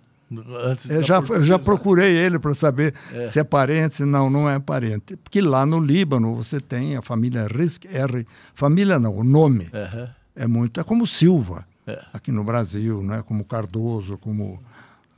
Antes 0.64 0.88
eu, 0.88 1.02
já, 1.02 1.18
eu 1.18 1.44
já 1.44 1.58
procurei 1.58 2.16
ele 2.16 2.38
para 2.38 2.54
saber 2.54 2.94
é. 3.12 3.28
se 3.28 3.38
é 3.38 3.44
parente, 3.44 3.96
se 3.96 4.04
não, 4.04 4.30
não 4.30 4.48
é 4.48 4.58
parente. 4.58 5.16
Porque 5.16 5.40
lá 5.40 5.66
no 5.66 5.78
Líbano 5.78 6.34
você 6.34 6.60
tem 6.60 6.96
a 6.96 7.02
família 7.02 7.46
Risk 7.46 7.84
R. 7.84 8.26
Família 8.54 8.98
não, 8.98 9.16
o 9.16 9.24
nome. 9.24 9.64
Uhum. 9.64 10.08
É 10.34 10.46
muito. 10.46 10.80
É 10.80 10.84
como 10.84 11.06
Silva, 11.06 11.66
é. 11.86 12.02
aqui 12.12 12.32
no 12.32 12.42
Brasil, 12.44 13.02
né? 13.02 13.22
como 13.26 13.44
Cardoso, 13.44 14.16
como. 14.16 14.62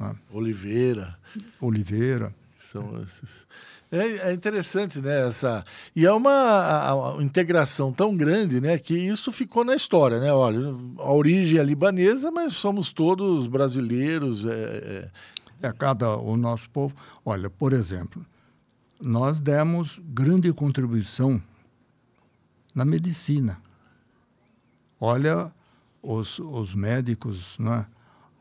Né? 0.01 0.15
Oliveira. 0.33 1.17
Oliveira. 1.61 2.35
São 2.73 3.01
esses. 3.03 3.47
É, 3.95 4.31
é, 4.31 4.33
interessante, 4.33 5.01
né? 5.01 5.29
Essa... 5.29 5.65
E 5.95 6.05
é 6.05 6.13
uma 6.13 6.33
a, 6.33 7.19
a 7.19 7.23
integração 7.23 7.93
tão 7.93 8.17
grande, 8.17 8.61
né? 8.61 8.77
Que 8.77 8.95
isso 8.95 9.31
ficou 9.31 9.65
na 9.65 9.77
história, 9.77 10.19
né? 10.19 10.33
Olha, 10.33 10.75
a 10.99 11.13
origem 11.13 11.61
é 11.61 11.63
libanesa, 11.63 12.29
mas 12.33 12.55
somos 12.55 12.91
todos 12.91 13.47
brasileiros. 13.47 14.45
É, 14.45 15.11
é... 15.63 15.69
é 15.69 15.73
cada 15.73 16.17
o 16.17 16.37
nosso 16.37 16.69
povo. 16.71 16.93
Olha, 17.25 17.49
por 17.49 17.73
exemplo, 17.73 18.27
nós 19.01 19.41
demos 19.41 20.01
grande 20.03 20.53
contribuição 20.53 21.41
na 22.75 22.85
medicina. 22.85 23.61
Olha 25.01 25.53
os, 26.03 26.41
os 26.41 26.75
médicos 26.75 27.57
né, 27.61 27.87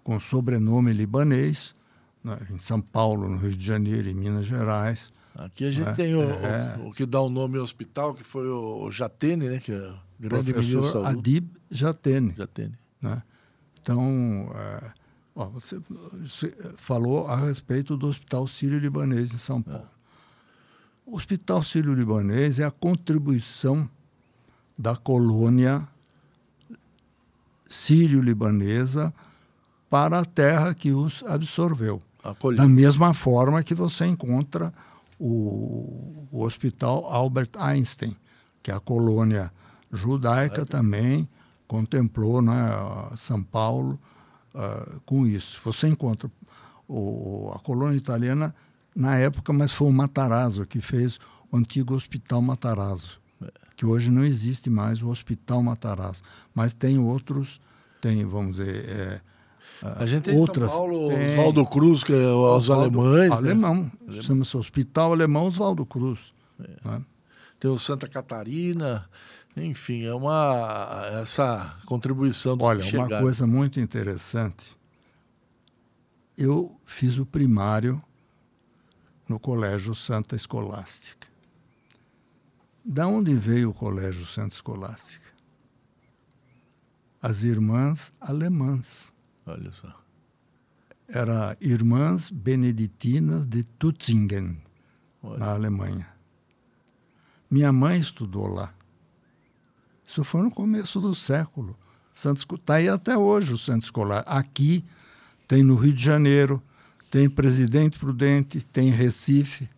com 0.04 0.20
sobrenome 0.20 0.94
libanês, 0.94 1.76
né, 2.24 2.38
em 2.50 2.58
São 2.58 2.82
Paulo, 2.82 3.30
no 3.30 3.38
Rio 3.38 3.56
de 3.56 3.64
Janeiro, 3.64 4.10
em 4.10 4.16
Minas 4.16 4.48
Gerais. 4.48 5.14
Aqui 5.36 5.66
a 5.66 5.72
gente 5.72 5.86
né, 5.86 5.94
tem 5.96 6.14
o, 6.14 6.22
é, 6.22 6.78
o, 6.78 6.90
o, 6.90 6.94
que 6.94 7.06
dá 7.06 7.20
o 7.20 7.30
nome 7.30 7.58
ao 7.58 7.64
hospital, 7.64 8.14
que 8.14 8.24
foi 8.24 8.48
o, 8.48 8.84
o 8.84 8.92
Jatene, 8.92 9.50
né, 9.50 9.60
que 9.60 9.72
é 9.72 9.94
grande 10.20 10.54
Professor 10.54 11.06
Adib 11.06 11.50
Jatene. 11.72 12.34
Jatene. 12.38 12.78
Né? 13.02 13.22
Então, 13.82 14.48
é, 14.54 14.94
ó, 15.36 15.46
você, 15.48 15.82
você, 16.22 16.56
falou 16.78 17.28
a 17.28 17.36
respeito 17.36 17.98
do 17.98 18.08
Hospital 18.08 18.48
Sírio-Libanês 18.48 19.34
em 19.34 19.38
São 19.38 19.60
é. 19.60 19.64
Paulo. 19.64 19.88
É. 19.88 20.04
O 21.06 21.18
Hospital 21.18 21.64
Sírio-Libanês 21.64 22.60
é 22.60 22.64
a 22.64 22.72
contribuição 22.72 23.90
da 24.78 24.96
colônia 24.96 25.88
sírio-libanesa 27.68 29.14
para 29.90 30.20
a 30.20 30.26
terra 30.26 30.74
que 30.74 30.92
os 30.92 31.24
absorveu. 31.24 32.02
Acolhido. 32.24 32.62
Da 32.64 32.70
mesma 32.70 33.14
forma 33.14 33.62
que 33.64 33.76
você 33.76 34.06
encontra 34.06 34.74
o, 35.20 36.28
o, 36.32 36.44
Hospital 36.44 37.06
Albert 37.06 37.52
Einstein, 37.58 38.16
que 38.62 38.72
é 38.72 38.74
a 38.74 38.80
colônia 38.80 39.52
judaica 39.92 40.62
é. 40.62 40.66
também 40.66 41.30
contemplou 41.68 42.42
né, 42.42 42.54
São 43.18 43.42
Paulo 43.42 44.00
uh, 44.54 45.02
com 45.06 45.26
isso. 45.26 45.60
Você 45.64 45.88
encontra 45.88 46.30
o, 46.88 47.52
a 47.56 47.60
colônia 47.60 47.98
italiana 47.98 48.54
na 48.96 49.18
época, 49.18 49.52
mas 49.54 49.72
foi 49.72 49.88
o 49.88 49.92
Matarazzo 49.92 50.66
que 50.66 50.82
fez 50.82 51.20
o 51.52 51.58
antigo 51.58 51.96
Hospital 51.96 52.42
Matarazzo, 52.42 53.20
que 53.76 53.86
hoje 53.86 54.10
não 54.10 54.24
existe 54.24 54.70
mais 54.70 55.02
o 55.02 55.10
Hospital 55.10 55.64
Matarazzo, 55.64 56.22
mas 56.54 56.74
tem 56.74 57.00
outros, 57.00 57.60
tem, 58.02 58.26
vamos 58.26 58.58
dizer, 58.58 58.86
é, 58.90 59.22
a 59.82 60.06
gente 60.06 60.24
tem 60.24 60.38
outras, 60.38 60.70
São 60.70 60.78
Paulo, 60.78 61.10
tem, 61.10 61.32
Oswaldo 61.32 61.66
Cruz, 61.66 62.04
que 62.04 62.14
é 62.14 62.28
os 62.28 62.70
Osvaldo, 62.70 63.02
alemães. 63.02 63.30
Né? 63.30 63.36
Alemão, 63.36 63.92
né? 64.02 64.22
chama-se 64.22 64.56
Hospital 64.56 65.14
Alemão 65.14 65.48
Oswaldo 65.48 65.86
Cruz. 65.86 66.34
É. 66.60 66.88
Né? 66.88 67.06
Tem 67.60 67.70
o 67.70 67.78
Santa 67.78 68.08
Catarina, 68.08 69.10
enfim, 69.56 70.04
é 70.04 70.14
uma 70.14 71.06
essa 71.22 71.78
contribuição 71.86 72.58
do 72.58 72.64
Olha, 72.64 72.84
uma 72.98 73.20
coisa 73.20 73.46
muito 73.46 73.80
interessante. 73.80 74.78
Eu 76.38 76.76
fiz 76.86 77.18
o 77.18 77.26
primário 77.26 78.02
no 79.30 79.40
Colégio 79.40 79.94
Santa 79.94 80.36
Escolástica. 80.36 81.28
Da 82.84 83.08
onde 83.08 83.34
veio 83.36 83.70
o 83.70 83.74
Colégio 83.74 84.26
Santa 84.26 84.56
Escolástica? 84.56 85.28
As 87.22 87.44
irmãs 87.44 88.12
alemãs. 88.20 89.13
Olha 89.46 89.72
só. 89.72 89.94
Era 91.08 91.58
Irmãs 91.60 92.30
Beneditinas 92.30 93.46
de 93.46 93.64
Tutzingen, 93.64 94.62
Olha. 95.22 95.40
na 95.40 95.54
Alemanha. 95.54 96.08
Minha 97.52 97.72
mãe 97.72 98.00
estudou 98.00 98.48
lá. 98.48 98.74
Isso 100.06 100.24
foi 100.24 100.42
no 100.42 100.52
começo 100.52 101.00
do 101.00 101.14
século. 101.14 101.78
Está 102.16 102.76
aí 102.76 102.88
até 102.88 103.18
hoje 103.18 103.54
o 103.54 103.58
Santo 103.58 103.84
Escolar. 103.84 104.24
Aqui 104.28 104.84
tem 105.48 105.64
no 105.64 105.76
Rio 105.76 105.94
de 105.94 106.04
Janeiro, 106.04 106.62
tem 107.12 107.30
Presidente 107.30 108.00
Prudente, 108.00 108.66
tem 108.66 108.90
Recife, 108.90 109.70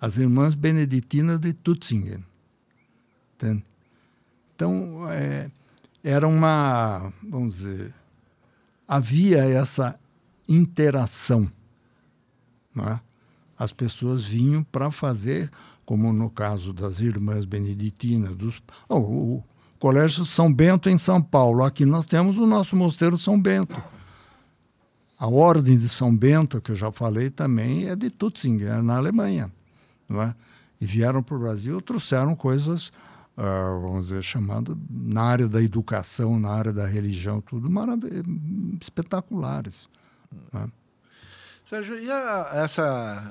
as 0.00 0.16
irmãs 0.16 0.54
beneditinas 0.54 1.38
de 1.38 1.52
Tutzingen. 1.52 2.24
Entende? 3.34 3.64
Então, 4.54 5.08
é, 5.10 5.50
era 6.02 6.26
uma, 6.26 7.12
vamos 7.22 7.56
dizer, 7.56 7.94
havia 8.90 9.44
essa 9.44 9.98
interação. 10.48 11.50
É? 12.76 13.00
As 13.58 13.72
pessoas 13.72 14.24
vinham 14.24 14.62
para 14.64 14.90
fazer, 14.90 15.50
como 15.84 16.12
no 16.12 16.30
caso 16.30 16.72
das 16.72 17.00
irmãs 17.00 17.44
beneditinas, 17.44 18.34
dos, 18.34 18.62
oh, 18.88 18.98
o 18.98 19.44
Colégio 19.78 20.24
São 20.24 20.52
Bento 20.52 20.88
em 20.88 20.98
São 20.98 21.22
Paulo. 21.22 21.62
Aqui 21.62 21.84
nós 21.84 22.06
temos 22.06 22.38
o 22.38 22.46
nosso 22.46 22.74
Mosteiro 22.74 23.16
São 23.16 23.40
Bento 23.40 23.80
a 25.20 25.28
Ordem 25.28 25.76
de 25.76 25.86
São 25.86 26.16
Bento, 26.16 26.62
que 26.62 26.72
eu 26.72 26.76
já 26.76 26.90
falei 26.90 27.28
também, 27.28 27.90
é 27.90 27.94
de 27.94 28.08
Tutzingen, 28.08 28.66
é 28.66 28.80
na 28.80 28.96
Alemanha. 28.96 29.52
É? 30.10 30.34
E 30.80 30.86
vieram 30.86 31.22
para 31.22 31.36
o 31.36 31.38
Brasil, 31.38 31.78
trouxeram 31.82 32.34
coisas, 32.34 32.90
uh, 33.40 33.80
vamos 33.80 34.08
dizer, 34.08 34.22
chamadas 34.22 34.76
na 34.88 35.22
área 35.22 35.48
da 35.48 35.62
educação, 35.62 36.38
na 36.38 36.50
área 36.50 36.72
da 36.72 36.86
religião, 36.86 37.40
tudo 37.40 37.70
espetaculares. 38.80 39.88
Né? 40.52 40.70
Sérgio, 41.68 41.98
e 41.98 42.10
a, 42.10 42.50
essa. 42.54 42.82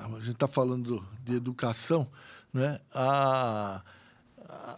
A 0.05 0.19
gente 0.19 0.31
está 0.31 0.47
falando 0.47 1.03
de 1.23 1.35
educação, 1.35 2.07
né? 2.53 2.79
A, 2.93 3.81
a, 4.47 4.77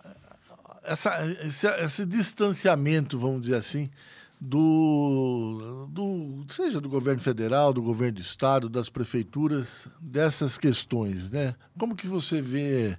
essa, 0.83 1.25
esse, 1.45 1.67
esse 1.67 2.05
distanciamento, 2.05 3.19
vamos 3.19 3.41
dizer 3.41 3.55
assim, 3.55 3.89
do, 4.39 5.87
do 5.91 6.43
seja 6.47 6.81
do 6.81 6.89
governo 6.89 7.21
federal, 7.21 7.71
do 7.71 7.83
governo 7.83 8.13
de 8.13 8.23
estado, 8.23 8.67
das 8.67 8.89
prefeituras, 8.89 9.87
dessas 10.01 10.57
questões, 10.57 11.29
né? 11.29 11.55
Como 11.77 11.95
que 11.95 12.07
você 12.07 12.41
vê 12.41 12.97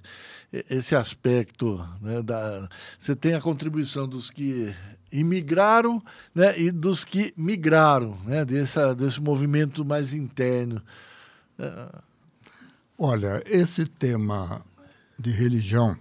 esse 0.69 0.95
aspecto, 0.95 1.83
né? 2.01 2.21
Da, 2.21 2.69
você 2.99 3.15
tem 3.15 3.33
a 3.33 3.41
contribuição 3.41 4.07
dos 4.07 4.29
que 4.29 4.73
imigraram, 5.11 6.01
né? 6.33 6.59
E 6.59 6.71
dos 6.71 7.03
que 7.03 7.33
migraram, 7.35 8.15
né? 8.25 8.45
Dessa, 8.45 8.93
desse 8.93 9.19
movimento 9.19 9.83
mais 9.83 10.13
interno. 10.13 10.81
Olha, 12.97 13.41
esse 13.45 13.85
tema 13.85 14.63
de 15.17 15.31
religião, 15.31 15.97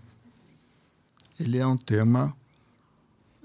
ele 1.40 1.58
é 1.58 1.66
um 1.66 1.76
tema 1.76 2.36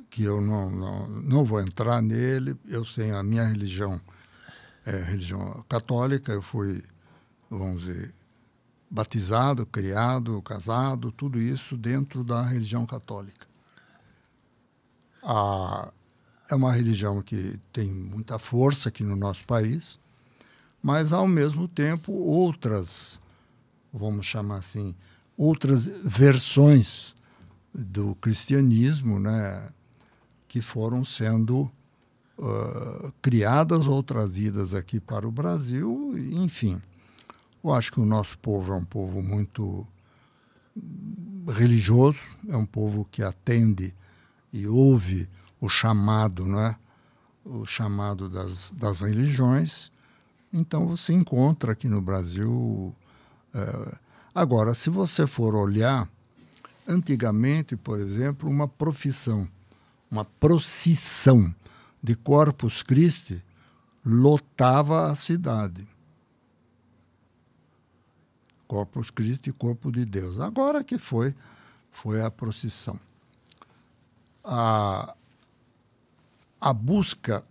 que 0.10 0.24
eu 0.24 0.42
não, 0.42 0.70
não, 0.70 1.08
não 1.08 1.46
vou 1.46 1.62
entrar 1.62 2.02
nele. 2.02 2.58
Eu 2.68 2.84
tenho 2.84 3.16
a 3.16 3.24
minha 3.24 3.46
religião, 3.46 4.02
é 4.86 5.04
religião 5.04 5.64
católica, 5.70 6.32
eu 6.32 6.42
fui, 6.42 6.84
vamos 7.50 7.84
dizer, 7.84 8.14
batizado, 8.90 9.66
criado, 9.66 10.42
casado, 10.42 11.12
tudo 11.12 11.40
isso 11.40 11.76
dentro 11.76 12.24
da 12.24 12.42
religião 12.42 12.86
católica. 12.86 13.48
A, 15.24 15.92
é 16.50 16.56
uma 16.56 16.72
religião 16.72 17.22
que 17.22 17.60
tem 17.74 17.92
muita 17.94 18.40
força 18.40 18.90
aqui 18.90 19.04
no 19.04 19.16
nosso 19.16 19.46
país, 19.46 20.00
mas 20.82 21.12
ao 21.12 21.28
mesmo 21.28 21.68
tempo 21.68 22.12
outras, 22.12 23.20
vamos 23.92 24.26
chamar 24.26 24.58
assim, 24.58 24.96
outras 25.38 25.86
versões 25.86 27.16
do 27.74 28.16
cristianismo, 28.16 29.20
né? 29.20 29.70
que 30.48 30.62
foram 30.62 31.04
sendo 31.04 31.70
uh, 32.40 33.14
criadas 33.22 33.86
ou 33.86 34.02
trazidas 34.02 34.74
aqui 34.74 35.00
para 35.00 35.28
o 35.28 35.32
Brasil, 35.32 36.14
enfim. 36.32 36.82
Eu 37.68 37.74
acho 37.74 37.92
que 37.92 38.00
o 38.00 38.06
nosso 38.06 38.40
povo 38.40 38.72
é 38.72 38.76
um 38.76 38.84
povo 38.86 39.22
muito 39.22 39.86
religioso, 41.50 42.22
é 42.48 42.56
um 42.56 42.66
povo 42.66 43.06
que 43.12 43.22
atende 43.22 43.94
e 44.54 44.66
ouve 44.66 45.30
o 45.60 45.68
chamado, 45.68 46.46
não 46.46 46.62
é? 46.62 46.76
o 47.44 47.66
chamado 47.66 48.30
das, 48.30 48.72
das 48.72 49.02
religiões. 49.02 49.92
Então 50.54 50.88
você 50.88 51.12
encontra 51.12 51.74
aqui 51.74 51.90
no 51.90 52.02
Brasil. 52.02 52.50
Uh, 53.54 53.98
agora, 54.34 54.74
se 54.74 54.90
você 54.90 55.28
for 55.28 55.54
olhar, 55.54 56.10
antigamente, 56.88 57.76
por 57.76 58.00
exemplo, 58.00 58.50
uma 58.50 58.68
profissão 58.68 59.46
uma 60.10 60.24
procissão 60.24 61.54
de 62.02 62.16
Corpus 62.16 62.82
Christi 62.82 63.44
lotava 64.06 65.12
a 65.12 65.16
cidade. 65.18 65.86
Corpus 68.68 69.10
Christi, 69.10 69.52
corpo 69.52 69.92
de 69.92 70.06
Deus. 70.06 70.40
Agora 70.40 70.84
que 70.84 70.98
foi, 70.98 71.34
foi 71.92 72.22
a 72.22 72.30
procissão. 72.30 73.00
A, 74.44 75.16
a 76.60 76.74
busca, 76.74 77.44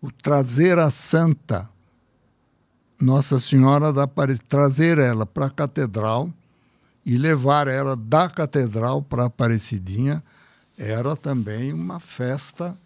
o 0.00 0.10
trazer 0.10 0.78
a 0.78 0.90
santa 0.90 1.70
Nossa 3.00 3.38
Senhora 3.38 3.92
da 3.92 4.04
Aparecida, 4.04 4.46
trazer 4.48 4.98
ela 4.98 5.24
para 5.24 5.46
a 5.46 5.50
catedral 5.50 6.32
e 7.04 7.16
levar 7.16 7.66
ela 7.66 7.96
da 7.96 8.28
catedral 8.28 9.02
para 9.02 9.24
a 9.24 9.26
Aparecidinha 9.26 10.22
era 10.76 11.16
também 11.16 11.72
uma 11.72 12.00
festa 12.00 12.78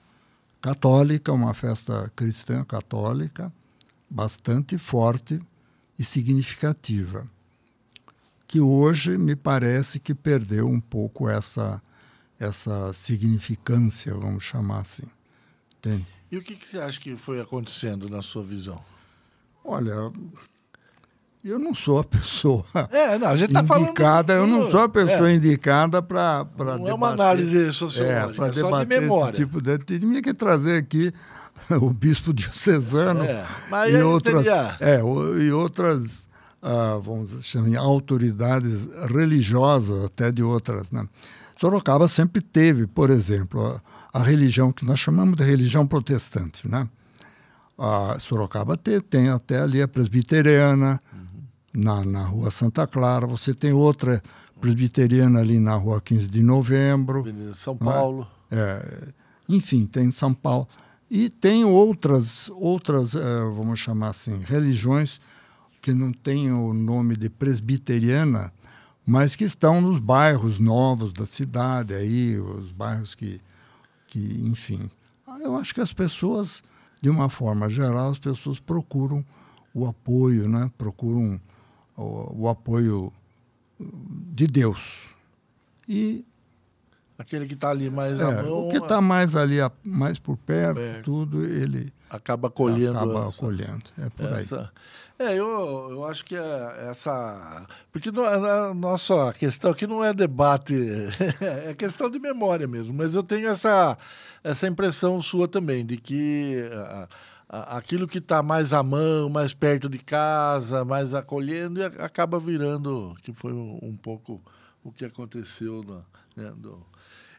católica, 0.60 1.32
uma 1.32 1.54
festa 1.54 2.10
cristã 2.16 2.64
católica 2.64 3.52
bastante 4.08 4.78
forte 4.78 5.40
e 5.98 6.04
significativa, 6.04 7.28
que 8.46 8.60
hoje 8.60 9.16
me 9.16 9.36
parece 9.36 9.98
que 9.98 10.14
perdeu 10.14 10.66
um 10.66 10.80
pouco 10.80 11.28
essa 11.28 11.82
essa 12.38 12.92
significância, 12.92 14.12
vamos 14.12 14.44
chamar 14.44 14.80
assim. 14.80 15.06
Entende? 15.78 16.06
E 16.30 16.36
o 16.36 16.42
que, 16.42 16.56
que 16.56 16.66
você 16.66 16.80
acha 16.80 17.00
que 17.00 17.14
foi 17.16 17.40
acontecendo 17.40 18.08
na 18.08 18.20
sua 18.20 18.42
visão? 18.42 18.82
Olha, 19.64 19.94
eu 21.44 21.58
não 21.58 21.74
sou 21.74 21.98
a 21.98 22.04
pessoa 22.04 22.64
é, 22.90 23.18
não, 23.18 23.28
a 23.28 23.36
gente 23.36 23.52
tá 23.52 23.60
indicada, 23.60 24.34
falando... 24.34 24.50
eu 24.50 24.58
não 24.58 24.70
sou 24.70 24.80
a 24.80 24.88
pessoa 24.88 25.30
é. 25.30 25.34
indicada 25.34 26.02
para 26.02 26.44
debater. 26.44 26.80
Não 26.80 26.88
é 26.88 26.94
uma 26.94 27.10
análise 27.10 27.72
sociológica, 27.72 28.30
é, 28.30 28.34
para 28.34 28.46
é 28.46 28.50
debater 28.50 28.98
de 28.98 29.00
memória. 29.00 29.32
esse 29.32 29.40
tipo 29.42 29.60
de... 29.60 29.78
Tinha 29.78 30.22
que 30.22 30.32
trazer 30.32 30.78
aqui 30.78 31.12
o 31.80 31.92
bispo 31.92 32.32
diocesano 32.32 33.24
é, 33.24 33.44
e, 33.90 34.02
outras, 34.02 34.46
é, 34.80 35.00
e 35.00 35.52
outras, 35.52 36.28
ah, 36.62 36.98
vamos 37.02 37.44
chamar, 37.44 37.78
autoridades 37.78 38.88
religiosas, 39.10 40.04
até 40.04 40.32
de 40.32 40.42
outras. 40.42 40.90
Né? 40.90 41.06
Sorocaba 41.58 42.08
sempre 42.08 42.40
teve, 42.40 42.86
por 42.86 43.10
exemplo, 43.10 43.80
a, 44.12 44.20
a 44.20 44.22
religião 44.22 44.72
que 44.72 44.84
nós 44.84 44.98
chamamos 44.98 45.36
de 45.36 45.44
religião 45.44 45.86
protestante. 45.86 46.68
Né? 46.68 46.88
A 47.78 48.16
Sorocaba 48.20 48.76
tem, 48.76 49.00
tem 49.00 49.28
até 49.28 49.60
ali 49.60 49.82
a 49.82 49.88
presbiteriana, 49.88 51.00
na, 51.74 52.04
na 52.04 52.22
rua 52.22 52.50
Santa 52.50 52.86
Clara, 52.86 53.26
você 53.26 53.52
tem 53.52 53.72
outra 53.72 54.22
presbiteriana 54.60 55.40
ali 55.40 55.58
na 55.58 55.74
rua 55.74 56.00
15 56.00 56.28
de 56.28 56.42
novembro. 56.42 57.24
São 57.54 57.76
Paulo. 57.76 58.26
É? 58.50 58.56
É, 58.56 59.12
enfim, 59.48 59.84
tem 59.84 60.12
São 60.12 60.32
Paulo. 60.32 60.68
E 61.10 61.28
tem 61.28 61.64
outras, 61.64 62.48
outras 62.54 63.14
é, 63.14 63.40
vamos 63.54 63.80
chamar 63.80 64.10
assim, 64.10 64.40
religiões 64.44 65.20
que 65.82 65.92
não 65.92 66.12
têm 66.12 66.50
o 66.50 66.72
nome 66.72 67.16
de 67.16 67.28
presbiteriana, 67.28 68.50
mas 69.06 69.36
que 69.36 69.44
estão 69.44 69.82
nos 69.82 69.98
bairros 69.98 70.58
novos 70.58 71.12
da 71.12 71.26
cidade, 71.26 71.92
aí, 71.92 72.38
os 72.38 72.72
bairros 72.72 73.14
que, 73.14 73.38
que 74.06 74.18
enfim. 74.46 74.90
Eu 75.42 75.56
acho 75.56 75.74
que 75.74 75.82
as 75.82 75.92
pessoas, 75.92 76.62
de 77.02 77.10
uma 77.10 77.28
forma 77.28 77.68
geral, 77.68 78.10
as 78.12 78.18
pessoas 78.18 78.58
procuram 78.58 79.22
o 79.74 79.86
apoio, 79.86 80.48
né? 80.48 80.70
procuram 80.78 81.38
o, 81.96 82.44
o 82.44 82.48
apoio 82.48 83.12
de 83.78 84.46
Deus. 84.46 85.08
E 85.88 86.24
aquele 87.18 87.46
que 87.46 87.54
está 87.54 87.70
ali 87.70 87.90
mais 87.90 88.20
é, 88.20 88.42
mão, 88.42 88.66
o 88.66 88.68
que 88.68 88.78
está 88.78 89.00
mais 89.00 89.36
ali 89.36 89.56
mais 89.82 90.18
por 90.18 90.36
perto, 90.36 90.80
tudo 91.02 91.44
ele 91.44 91.92
acaba 92.10 92.50
colhendo 92.50 92.98
acaba 92.98 93.26
essa, 93.26 93.38
colhendo 93.38 93.82
é 93.98 94.10
por 94.10 94.26
essa, 94.26 94.72
aí 95.18 95.26
é 95.26 95.38
eu, 95.38 95.88
eu 95.90 96.04
acho 96.06 96.24
que 96.24 96.36
é 96.36 96.88
essa 96.90 97.66
porque 97.92 98.10
não, 98.10 98.24
a 98.24 98.74
nossa 98.74 99.32
questão 99.34 99.70
aqui 99.70 99.86
não 99.86 100.02
é 100.04 100.12
debate 100.12 100.74
é 101.40 101.74
questão 101.74 102.10
de 102.10 102.18
memória 102.18 102.66
mesmo 102.66 102.92
mas 102.92 103.14
eu 103.14 103.22
tenho 103.22 103.48
essa 103.48 103.96
essa 104.42 104.66
impressão 104.66 105.20
sua 105.22 105.46
também 105.46 105.86
de 105.86 105.96
que 105.96 106.56
aquilo 107.48 108.08
que 108.08 108.18
está 108.18 108.42
mais 108.42 108.72
à 108.72 108.82
mão, 108.82 109.28
mais 109.28 109.54
perto 109.54 109.88
de 109.88 109.98
casa, 109.98 110.84
mais 110.84 111.14
acolhendo, 111.14 111.80
e 111.80 111.84
acaba 111.84 112.38
virando, 112.38 113.14
que 113.22 113.32
foi 113.32 113.52
um, 113.52 113.96
pouco 114.00 114.42
o 114.82 114.90
que 114.90 115.04
aconteceu. 115.04 115.82
Né, 116.36 116.52
do... 116.56 116.84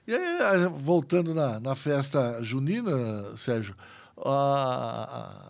E 0.08 0.14
aí, 0.14 0.68
voltando 0.68 1.34
na, 1.34 1.60
na 1.60 1.76
festa 1.76 2.42
junina, 2.42 3.36
Sérgio, 3.36 3.76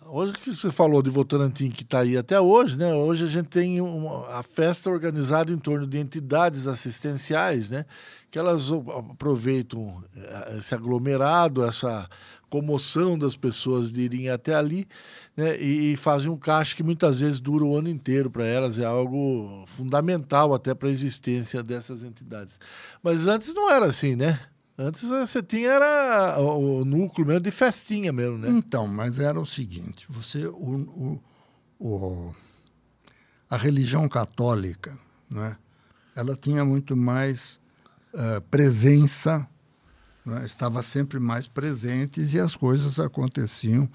hoje 0.06 0.32
que 0.32 0.52
você 0.52 0.70
falou 0.70 1.00
de 1.00 1.08
Votorantim, 1.08 1.70
que 1.70 1.82
está 1.82 2.00
aí 2.00 2.16
até 2.16 2.40
hoje, 2.40 2.76
né? 2.76 2.92
Hoje 2.92 3.24
a 3.24 3.28
gente 3.28 3.48
tem 3.48 3.80
uma, 3.80 4.28
a 4.38 4.42
festa 4.42 4.90
organizada 4.90 5.52
em 5.52 5.58
torno 5.58 5.86
de 5.86 5.98
entidades 5.98 6.66
assistenciais, 6.66 7.70
né? 7.70 7.86
Que 8.30 8.38
elas 8.38 8.72
aproveitam 8.72 10.02
eh, 10.16 10.56
esse 10.58 10.74
aglomerado, 10.74 11.64
essa 11.64 12.08
comoção 12.48 13.18
das 13.18 13.36
pessoas 13.36 13.90
de 13.90 14.02
irem 14.02 14.28
até 14.28 14.54
ali 14.54 14.86
né, 15.36 15.60
e, 15.60 15.92
e 15.92 15.96
fazem 15.96 16.30
um 16.30 16.36
caixa 16.36 16.74
que 16.76 16.82
muitas 16.82 17.20
vezes 17.20 17.40
dura 17.40 17.64
o 17.64 17.76
ano 17.76 17.88
inteiro 17.88 18.30
para 18.30 18.46
elas, 18.46 18.78
é 18.78 18.84
algo 18.84 19.64
fundamental 19.76 20.54
até 20.54 20.74
para 20.74 20.88
a 20.88 20.92
existência 20.92 21.62
dessas 21.62 22.02
entidades. 22.02 22.58
Mas 23.02 23.26
antes 23.26 23.54
não 23.54 23.70
era 23.70 23.86
assim, 23.86 24.14
né? 24.16 24.40
Antes 24.78 25.08
você 25.08 25.42
tinha 25.42 25.70
era 25.70 26.38
o, 26.38 26.84
núcleo 26.84 27.26
mesmo 27.26 27.40
de 27.40 27.50
festinha 27.50 28.12
mesmo, 28.12 28.36
né? 28.36 28.50
Então, 28.50 28.86
mas 28.86 29.18
era 29.18 29.40
o 29.40 29.46
seguinte, 29.46 30.06
você 30.08 30.46
o, 30.46 30.52
o, 30.60 31.22
o 31.80 32.34
a 33.48 33.56
religião 33.56 34.08
católica, 34.08 34.96
né? 35.30 35.56
Ela 36.14 36.36
tinha 36.36 36.64
muito 36.64 36.96
mais 36.96 37.60
uh, 38.12 38.40
presença 38.50 39.48
né, 40.26 40.44
estava 40.44 40.82
sempre 40.82 41.20
mais 41.20 41.46
presentes 41.46 42.34
e 42.34 42.40
as 42.40 42.56
coisas 42.56 42.98
aconteciam 42.98 43.88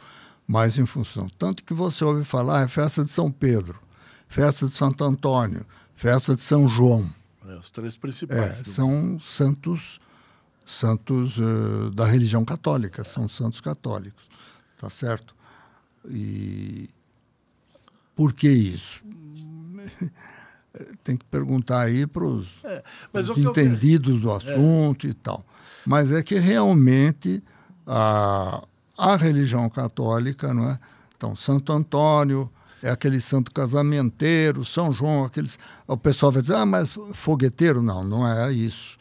mais 0.47 0.77
em 0.77 0.85
função. 0.85 1.29
Tanto 1.37 1.63
que 1.63 1.73
você 1.73 2.03
ouve 2.03 2.23
falar, 2.23 2.63
é 2.63 2.67
festa 2.67 3.03
de 3.03 3.09
São 3.09 3.31
Pedro, 3.31 3.79
festa 4.27 4.65
de 4.65 4.71
Santo 4.71 5.03
Antônio, 5.03 5.65
festa 5.93 6.33
de 6.33 6.41
São 6.41 6.69
João. 6.69 7.13
É, 7.47 7.55
os 7.55 7.69
três 7.69 7.97
principais. 7.97 8.61
É, 8.61 8.63
são 8.63 9.19
santos 9.19 9.99
santos 10.65 11.37
uh, 11.37 11.91
da 11.91 12.05
religião 12.05 12.45
católica, 12.45 13.03
são 13.03 13.27
santos 13.27 13.59
católicos, 13.59 14.29
tá 14.77 14.89
certo? 14.89 15.35
E 16.09 16.89
por 18.15 18.33
que 18.33 18.49
isso? 18.49 19.03
Tem 21.03 21.17
que 21.17 21.25
perguntar 21.25 21.81
aí 21.81 22.07
para 22.07 22.23
os 22.23 22.63
é, 22.63 22.83
entendidos 23.37 24.21
do 24.21 24.31
é. 24.31 24.35
assunto 24.35 25.05
é. 25.05 25.09
e 25.09 25.13
tal 25.13 25.45
mas 25.85 26.11
é 26.11 26.21
que 26.21 26.37
realmente 26.37 27.43
a, 27.85 28.63
a 28.97 29.15
religião 29.15 29.69
católica, 29.69 30.53
não 30.53 30.69
é? 30.69 30.79
Então, 31.15 31.35
Santo 31.35 31.71
Antônio 31.71 32.49
é 32.81 32.89
aquele 32.89 33.21
santo 33.21 33.51
casamenteiro, 33.51 34.65
São 34.65 34.93
João, 34.93 35.23
aqueles. 35.25 35.59
O 35.87 35.97
pessoal 35.97 36.31
vai 36.31 36.41
dizer, 36.41 36.55
ah, 36.55 36.65
mas 36.65 36.97
fogueteiro? 37.13 37.81
Não, 37.81 38.03
não 38.03 38.27
é 38.27 38.51
isso. 38.51 38.97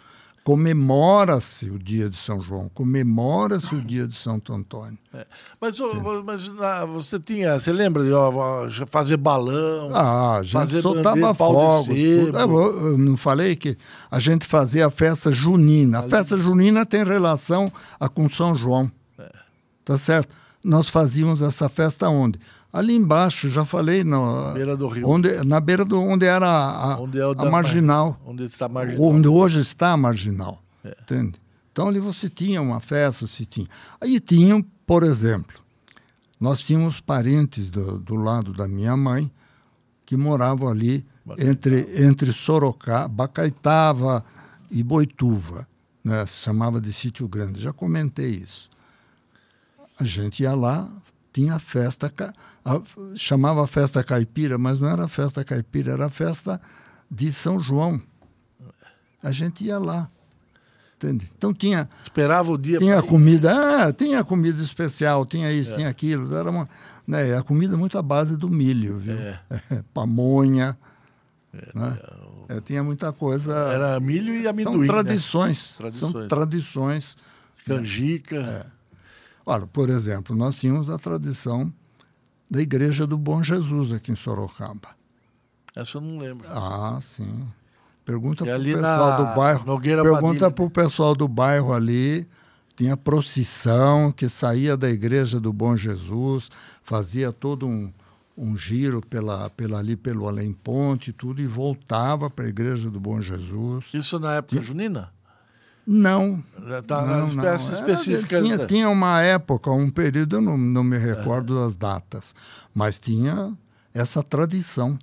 Comemora-se 0.50 1.70
o 1.70 1.78
dia 1.78 2.10
de 2.10 2.16
São 2.16 2.42
João, 2.42 2.68
comemora-se 2.74 3.72
o 3.72 3.80
dia 3.80 4.08
de 4.08 4.16
Santo 4.16 4.52
Antônio. 4.52 4.98
É. 5.14 5.24
Mas, 5.60 5.78
mas 6.24 6.52
ah, 6.58 6.84
você 6.84 7.20
tinha, 7.20 7.56
você 7.56 7.72
lembra 7.72 8.02
de 8.02 8.84
fazer 8.86 9.16
balão? 9.16 9.90
Ah, 9.94 10.38
a 10.38 10.42
gente 10.42 10.82
soltava 10.82 11.32
fogos. 11.34 11.96
Eu, 11.96 12.32
eu 12.34 12.98
não 12.98 13.16
falei 13.16 13.54
que 13.54 13.76
a 14.10 14.18
gente 14.18 14.44
fazia 14.44 14.88
a 14.88 14.90
festa 14.90 15.30
junina. 15.30 16.00
A 16.00 16.08
festa 16.08 16.36
junina 16.36 16.84
tem 16.84 17.04
relação 17.04 17.72
a 18.00 18.08
com 18.08 18.28
São 18.28 18.58
João. 18.58 18.90
É. 19.20 19.30
Tá 19.84 19.96
certo? 19.96 20.34
Nós 20.64 20.88
fazíamos 20.88 21.42
essa 21.42 21.68
festa 21.68 22.08
onde? 22.08 22.40
Ali 22.72 22.94
embaixo, 22.94 23.50
já 23.50 23.64
falei, 23.64 24.04
na 24.04 24.52
beira 24.54 24.76
do 24.76 24.86
rio. 24.86 25.08
Onde, 25.08 25.44
na 25.44 25.58
beira 25.60 25.84
do 25.84 26.00
onde 26.00 26.24
era 26.24 26.46
a, 26.46 27.00
onde 27.00 27.18
é 27.18 27.22
a 27.22 27.50
marginal. 27.50 28.20
Onde 28.24 28.44
está 28.44 28.68
marginal. 28.68 29.02
Onde 29.02 29.28
hoje 29.28 29.60
está 29.60 29.90
a 29.90 29.96
marginal. 29.96 30.62
É. 30.84 30.96
Entende? 31.02 31.40
Então 31.72 31.88
ali 31.88 31.98
você 31.98 32.28
tinha 32.28 32.62
uma 32.62 32.80
festa, 32.80 33.26
se 33.26 33.44
tinha. 33.44 33.66
Aí 34.00 34.20
tinham, 34.20 34.64
por 34.86 35.02
exemplo, 35.02 35.58
nós 36.38 36.60
tínhamos 36.60 37.00
parentes 37.00 37.70
do, 37.70 37.98
do 37.98 38.14
lado 38.14 38.52
da 38.52 38.68
minha 38.68 38.96
mãe 38.96 39.30
que 40.06 40.16
moravam 40.16 40.68
ali 40.68 41.04
entre, 41.38 42.04
entre 42.04 42.32
Sorocaba, 42.32 43.08
Bacaitava 43.08 44.24
e 44.70 44.82
Boituva. 44.82 45.66
Né? 46.04 46.24
Se 46.26 46.44
chamava 46.44 46.80
de 46.80 46.92
Sítio 46.92 47.28
Grande. 47.28 47.60
Já 47.60 47.72
comentei 47.72 48.30
isso. 48.30 48.70
A 49.98 50.04
gente 50.04 50.42
ia 50.42 50.54
lá, 50.54 50.90
tinha 51.32 51.58
festa, 51.58 52.12
a, 52.64 52.80
chamava 53.16 53.66
festa 53.66 54.02
caipira, 54.02 54.58
mas 54.58 54.80
não 54.80 54.88
era 54.88 55.06
festa 55.08 55.44
caipira, 55.44 55.92
era 55.92 56.10
festa 56.10 56.60
de 57.10 57.32
São 57.32 57.60
João. 57.60 58.00
A 59.22 59.32
gente 59.32 59.64
ia 59.64 59.78
lá. 59.78 60.08
Entende? 60.96 61.30
Então 61.36 61.54
tinha. 61.54 61.88
Esperava 62.02 62.52
o 62.52 62.58
dia. 62.58 62.78
Tinha 62.78 63.02
comida, 63.02 63.86
ah, 63.86 63.92
tinha 63.92 64.22
comida 64.22 64.62
especial, 64.62 65.24
tinha 65.24 65.50
isso, 65.50 65.72
é. 65.72 65.76
tinha 65.76 65.88
aquilo. 65.88 66.34
Era 66.34 66.50
uma, 66.50 66.68
né, 67.06 67.36
a 67.36 67.42
comida 67.42 67.74
muito 67.76 67.96
à 67.96 68.02
base 68.02 68.36
do 68.36 68.50
milho, 68.50 68.98
viu? 68.98 69.16
É. 69.70 69.82
pamonha. 69.94 70.76
É, 71.54 71.78
né? 71.78 71.98
É, 72.48 72.56
é, 72.56 72.60
tinha 72.60 72.82
muita 72.84 73.12
coisa. 73.12 73.54
Era 73.54 73.98
milho 73.98 74.34
e 74.34 74.46
amendoim. 74.46 74.86
São 74.86 74.86
tradições. 74.86 75.56
Né? 75.56 75.76
tradições. 75.78 76.12
São 76.12 76.28
tradições. 76.28 77.16
Canjica. 77.64 78.72
Olha, 79.44 79.66
por 79.66 79.88
exemplo, 79.88 80.36
nós 80.36 80.56
tínhamos 80.56 80.90
a 80.90 80.98
tradição 80.98 81.72
da 82.50 82.60
Igreja 82.60 83.06
do 83.06 83.16
Bom 83.16 83.42
Jesus 83.42 83.92
aqui 83.92 84.12
em 84.12 84.16
Sorocaba. 84.16 84.96
Essa 85.74 85.98
eu 85.98 86.02
não 86.02 86.18
lembro. 86.18 86.46
Ah, 86.48 86.98
sim. 87.02 87.48
Pergunta 88.04 88.44
É 88.44 88.46
para 88.46 88.60
o 88.60 88.64
pessoal 88.64 89.16
do 89.16 89.36
bairro. 89.36 89.66
Nogueira 89.66 90.02
Pergunta 90.02 90.50
para 90.50 90.64
o 90.64 90.70
pessoal 90.70 91.14
do 91.14 91.28
bairro 91.28 91.72
ali. 91.72 92.26
Tinha 92.76 92.96
procissão 92.96 94.10
que 94.10 94.28
saía 94.28 94.76
da 94.76 94.90
Igreja 94.90 95.38
do 95.38 95.52
Bom 95.52 95.76
Jesus, 95.76 96.50
fazia 96.82 97.30
todo 97.30 97.68
um, 97.68 97.92
um 98.36 98.56
giro 98.56 99.02
pela, 99.06 99.50
pela, 99.50 99.78
ali 99.78 99.96
pelo 99.96 100.26
Além 100.26 100.52
Ponte 100.52 101.10
e 101.10 101.12
tudo, 101.12 101.42
e 101.42 101.46
voltava 101.46 102.30
para 102.30 102.46
a 102.46 102.48
Igreja 102.48 102.90
do 102.90 102.98
Bom 102.98 103.20
Jesus. 103.20 103.90
Isso 103.92 104.18
na 104.18 104.36
época 104.36 104.62
junina? 104.62 105.12
Não, 105.92 106.40
Tá 106.86 107.04
não, 107.04 107.26
espécie 107.26 107.36
não. 107.66 107.72
Era- 107.74 107.80
específica. 107.92 108.40
tinha, 108.40 108.56
né? 108.58 108.66
tinha 108.66 108.88
uma 108.88 109.20
época, 109.22 109.72
um 109.72 109.90
período, 109.90 110.36
eu 110.36 110.40
não, 110.40 110.56
não 110.56 110.84
me 110.84 110.96
recordo 110.96 111.60
das 111.60 111.74
datas, 111.74 112.32
mas 112.72 112.96
tinha 112.98 113.52
essa 113.92 114.22
tradição. 114.22 114.96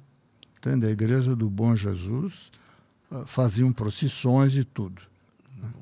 Entende? 0.57 0.85
A 0.87 0.89
Igreja 0.89 1.35
do 1.35 1.49
Bom 1.49 1.75
Jesus 1.75 2.51
ah, 3.11 3.25
faziam 3.27 3.71
procissões 3.73 4.55
e 4.55 4.63
tudo. 4.63 5.01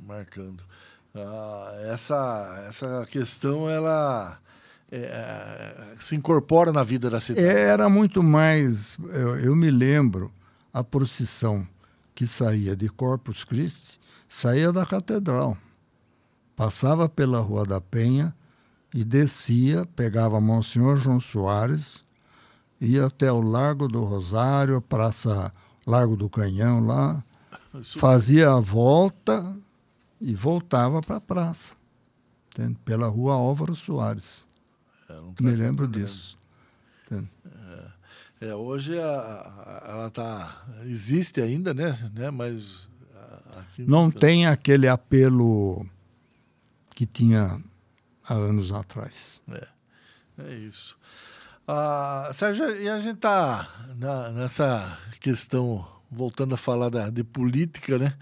marcando. 0.08 0.64
Ah, 1.14 1.72
essa, 1.94 2.66
essa 2.68 3.06
questão, 3.10 3.70
ela 3.70 4.40
é, 4.92 5.94
se 6.00 6.16
incorpora 6.16 6.72
na 6.74 6.82
vida 6.82 7.12
da 7.12 7.20
cidade. 7.20 7.46
Era 7.46 7.88
muito 7.90 8.24
mais, 8.24 8.98
eu, 9.14 9.38
eu 9.38 9.56
me 9.56 9.70
lembro, 9.70 10.32
a 10.74 10.84
procissão 10.84 11.66
que 12.16 12.26
saía 12.26 12.76
de 12.76 12.90
Corpus 12.90 13.44
Christi, 13.44 14.00
saía 14.28 14.72
da 14.72 14.86
catedral, 14.86 15.58
passava 16.56 17.08
pela 17.10 17.40
Rua 17.40 17.66
da 17.66 17.80
Penha 17.82 18.36
e 18.94 19.04
descia, 19.04 19.86
pegava 19.96 20.40
Monsenhor 20.40 20.98
João 20.98 21.20
Soares, 21.20 22.04
ia 22.80 23.06
até 23.06 23.32
o 23.32 23.42
Largo 23.42 23.88
do 23.88 24.04
Rosário, 24.04 24.82
Praça 24.82 25.54
Largo 25.86 26.16
do 26.16 26.30
Canhão 26.30 26.80
lá, 26.86 27.24
fazia 28.00 28.52
a 28.52 28.60
volta 28.60 29.56
e 30.20 30.34
voltava 30.34 31.02
para 31.02 31.18
a 31.18 31.22
praça, 31.22 31.74
entende? 32.50 32.78
pela 32.86 33.08
Rua 33.08 33.34
Álvaro 33.36 33.76
Soares. 33.76 34.48
é, 35.10 35.14
Me 35.42 35.52
lembro 35.56 35.88
disso. 35.88 36.38
entende? 37.06 37.30
É, 38.42 38.54
hoje 38.54 39.00
a- 39.00 39.04
a- 39.06 39.84
ela 39.92 40.10
tá 40.10 40.66
existe 40.86 41.40
ainda, 41.42 41.74
né? 41.74 41.92
né? 42.14 42.30
Mas 42.32 42.88
Não 43.80 44.10
tem 44.12 44.48
aquele 44.48 44.88
apelo 44.88 45.86
que 46.96 47.06
tinha 47.06 47.60
há 48.28 48.34
anos 48.34 48.72
atrás. 48.72 49.42
É, 49.52 49.68
é 50.40 50.54
isso. 50.56 50.98
Ah, 51.68 52.30
Sérgio, 52.34 52.70
e 52.82 52.88
a 52.90 53.00
gente 53.00 53.18
tá 53.18 53.68
na- 53.98 54.30
nessa 54.30 54.98
questão, 55.20 55.86
voltando 56.12 56.54
a 56.54 56.58
falar 56.58 56.90
da, 56.90 57.10
de 57.10 57.24
política, 57.24 57.98
né? 57.98 58.14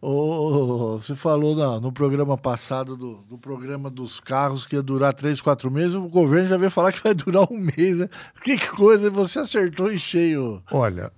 Ô, 0.00 0.98
você 0.98 1.14
falou 1.14 1.56
na- 1.56 1.80
no 1.80 1.90
programa 1.92 2.36
passado 2.38 2.96
do, 2.96 3.16
do 3.28 3.36
programa 3.38 3.90
dos 3.90 4.20
carros 4.20 4.64
que 4.66 4.76
ia 4.76 4.82
durar 4.82 5.12
três, 5.12 5.40
quatro 5.40 5.70
meses, 5.70 5.94
o 5.94 6.08
governo 6.08 6.48
já 6.48 6.56
veio 6.56 6.70
falar 6.70 6.92
que 6.92 7.02
vai 7.02 7.14
durar 7.14 7.46
um 7.50 7.58
mês, 7.58 7.98
né? 7.98 8.08
Que 8.44 8.56
coisa, 8.68 9.10
você 9.10 9.40
acertou 9.40 9.90
em 9.92 9.96
cheio. 9.96 10.62
Olha, 10.72 11.10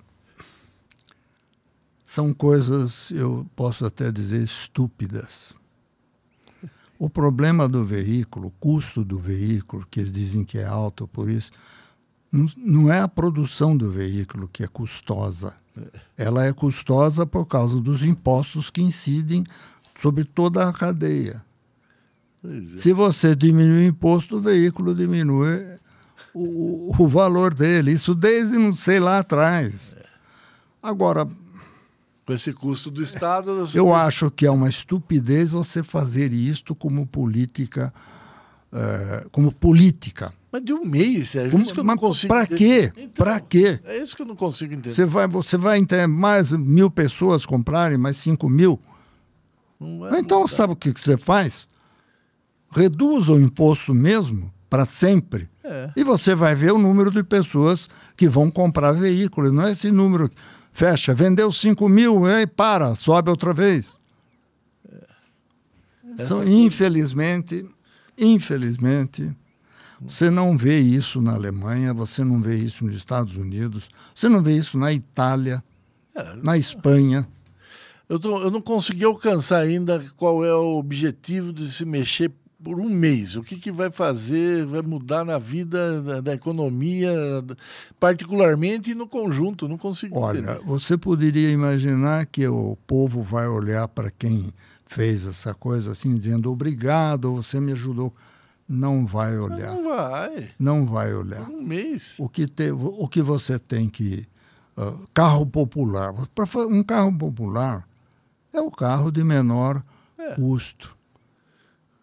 são 2.10 2.34
coisas, 2.34 3.12
eu 3.12 3.46
posso 3.54 3.86
até 3.86 4.10
dizer, 4.10 4.42
estúpidas. 4.42 5.54
O 6.98 7.08
problema 7.08 7.68
do 7.68 7.84
veículo, 7.84 8.48
o 8.48 8.50
custo 8.50 9.04
do 9.04 9.16
veículo, 9.16 9.86
que 9.88 10.00
eles 10.00 10.10
dizem 10.10 10.44
que 10.44 10.58
é 10.58 10.66
alto 10.66 11.06
por 11.06 11.30
isso, 11.30 11.52
não, 12.32 12.92
é 12.92 13.00
a 13.00 13.06
produção 13.06 13.76
do 13.76 13.92
veículo 13.92 14.48
que 14.48 14.64
é 14.64 14.66
custosa. 14.66 15.56
Ela 16.18 16.46
é 16.46 16.52
custosa 16.52 17.24
por 17.24 17.46
causa 17.46 17.80
dos 17.80 18.02
impostos 18.02 18.70
que 18.70 18.82
incidem 18.82 19.44
sobre 20.02 20.24
toda 20.24 20.68
a 20.68 20.72
cadeia. 20.72 21.44
É. 22.44 22.76
Se 22.76 22.92
você 22.92 23.36
diminui 23.36 23.84
o 23.84 23.88
imposto, 23.88 24.38
o 24.38 24.40
veículo 24.40 24.96
diminui 24.96 25.78
o, 26.34 26.92
o 26.98 27.06
valor 27.06 27.54
dele. 27.54 27.92
Isso 27.92 28.16
desde 28.16 28.58
não 28.58 28.74
sei 28.74 28.98
lá 28.98 29.20
atrás. 29.20 29.96
Agora, 30.82 31.28
Com 32.30 32.34
esse 32.34 32.52
custo 32.52 32.92
do 32.92 33.02
Estado. 33.02 33.64
eu 33.74 33.92
acho 33.92 34.30
que 34.30 34.46
é 34.46 34.50
uma 34.52 34.68
estupidez 34.68 35.50
você 35.50 35.82
fazer 35.82 36.32
isto 36.32 36.76
como 36.76 37.04
política, 37.04 37.92
eh, 38.72 39.26
como 39.32 39.52
política. 39.52 40.32
Mas 40.52 40.64
de 40.64 40.72
um 40.72 40.84
mês, 40.84 41.30
Sérgio. 41.30 41.50
Como- 41.50 41.64
isso 41.64 41.74
que 41.74 41.80
eu 41.80 41.84
não 41.84 41.96
consigo 41.96 42.32
entender. 42.32 42.92
quê? 42.92 42.92
Então, 43.02 43.40
quê? 43.48 43.80
É 43.84 43.98
isso 43.98 44.14
que 44.14 44.22
eu 44.22 44.26
não 44.26 44.36
consigo 44.36 44.72
entender. 44.72 44.94
Você 44.94 45.04
vai, 45.04 45.26
você 45.26 45.56
vai 45.56 45.84
ter 45.84 46.06
mais 46.06 46.52
mil 46.52 46.88
pessoas 46.88 47.44
comprarem, 47.44 47.98
mais 47.98 48.16
cinco 48.16 48.48
mil. 48.48 48.80
Então, 50.16 50.42
mudar. 50.42 50.54
sabe 50.54 50.72
o 50.72 50.76
que, 50.76 50.92
que 50.92 51.00
você 51.00 51.16
faz? 51.18 51.66
Reduza 52.70 53.32
o 53.32 53.40
imposto 53.40 53.92
mesmo, 53.92 54.52
para 54.68 54.84
sempre. 54.84 55.50
É. 55.64 55.90
E 55.96 56.04
você 56.04 56.34
vai 56.36 56.54
ver 56.54 56.72
o 56.72 56.78
número 56.78 57.10
de 57.10 57.24
pessoas 57.24 57.88
que 58.16 58.28
vão 58.28 58.50
comprar 58.52 58.92
veículo. 58.92 59.52
Não 59.52 59.64
é 59.66 59.72
esse 59.72 59.90
número. 59.90 60.30
Fecha, 60.72 61.14
vendeu 61.14 61.52
5 61.52 61.88
mil, 61.88 62.24
aí 62.26 62.46
para, 62.46 62.94
sobe 62.94 63.30
outra 63.30 63.52
vez. 63.52 63.88
Então, 66.04 66.42
infelizmente, 66.46 67.64
infelizmente, 68.18 69.34
você 70.00 70.30
não 70.30 70.56
vê 70.56 70.78
isso 70.78 71.20
na 71.20 71.34
Alemanha, 71.34 71.92
você 71.94 72.24
não 72.24 72.40
vê 72.40 72.56
isso 72.56 72.84
nos 72.84 72.96
Estados 72.96 73.36
Unidos, 73.36 73.88
você 74.14 74.28
não 74.28 74.42
vê 74.42 74.56
isso 74.56 74.76
na 74.78 74.92
Itália, 74.92 75.62
É, 76.14 76.34
na 76.36 76.58
Espanha. 76.58 77.26
Eu, 78.08 78.18
tô- 78.18 78.40
eu 78.42 78.50
não 78.50 78.60
consegui 78.60 79.04
alcançar 79.04 79.58
ainda 79.58 80.02
qual 80.16 80.44
é 80.44 80.52
o 80.52 80.76
objetivo 80.78 81.52
de 81.52 81.70
se 81.70 81.84
mexer 81.84 82.32
por 82.62 82.78
um 82.78 82.88
mês. 82.90 83.36
O 83.36 83.42
que, 83.42 83.56
que 83.56 83.70
vai 83.70 83.90
fazer, 83.90 84.64
vai 84.66 84.82
mudar 84.82 85.24
na 85.24 85.38
vida 85.38 86.00
da, 86.02 86.20
da 86.20 86.34
economia, 86.34 87.12
particularmente 87.98 88.90
e 88.90 88.94
no 88.94 89.06
conjunto. 89.06 89.68
Não 89.68 89.78
consigo 89.78 90.18
Olha, 90.18 90.38
entender. 90.40 90.60
você 90.64 90.96
poderia 90.96 91.50
imaginar 91.50 92.26
que 92.26 92.46
o 92.46 92.76
povo 92.86 93.22
vai 93.22 93.46
olhar 93.46 93.88
para 93.88 94.10
quem 94.10 94.52
fez 94.86 95.26
essa 95.26 95.54
coisa 95.54 95.92
assim, 95.92 96.16
dizendo 96.18 96.50
obrigado, 96.50 97.34
você 97.36 97.60
me 97.60 97.72
ajudou. 97.72 98.12
Não 98.68 99.04
vai 99.04 99.36
olhar. 99.36 99.74
Não 99.74 99.84
vai. 99.84 100.50
Não 100.58 100.86
vai 100.86 101.12
olhar. 101.12 101.44
Por 101.44 101.54
um 101.54 101.62
mês. 101.62 102.14
O 102.18 102.28
que, 102.28 102.46
te, 102.46 102.70
o 102.70 103.08
que 103.08 103.20
você 103.20 103.58
tem 103.58 103.88
que. 103.88 104.24
ah, 104.76 104.94
carro 105.12 105.44
popular. 105.44 106.14
Um 106.70 106.82
carro 106.84 107.12
popular 107.16 107.84
é 108.52 108.60
o 108.60 108.70
carro 108.70 109.10
de 109.10 109.24
menor 109.24 109.82
É. 110.16 110.34
custo. 110.34 110.96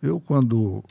Eu, 0.02 0.20
quando 0.20 0.84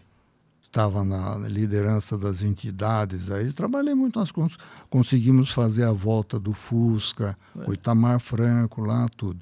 estava 0.62 1.04
na 1.04 1.36
liderança 1.48 2.18
das 2.18 2.42
entidades 2.42 3.30
aí, 3.30 3.52
trabalhei 3.52 3.94
muito 3.94 4.18
nas 4.18 4.30
cons 4.30 4.56
conseguimos 4.90 5.50
fazer 5.50 5.84
a 5.84 5.92
volta 5.92 6.38
do 6.38 6.52
Fusca, 6.52 7.36
É. 7.58 7.70
o 7.70 7.72
Itamar 7.72 8.20
Franco, 8.20 8.82
lá 8.82 9.08
tudo. 9.16 9.40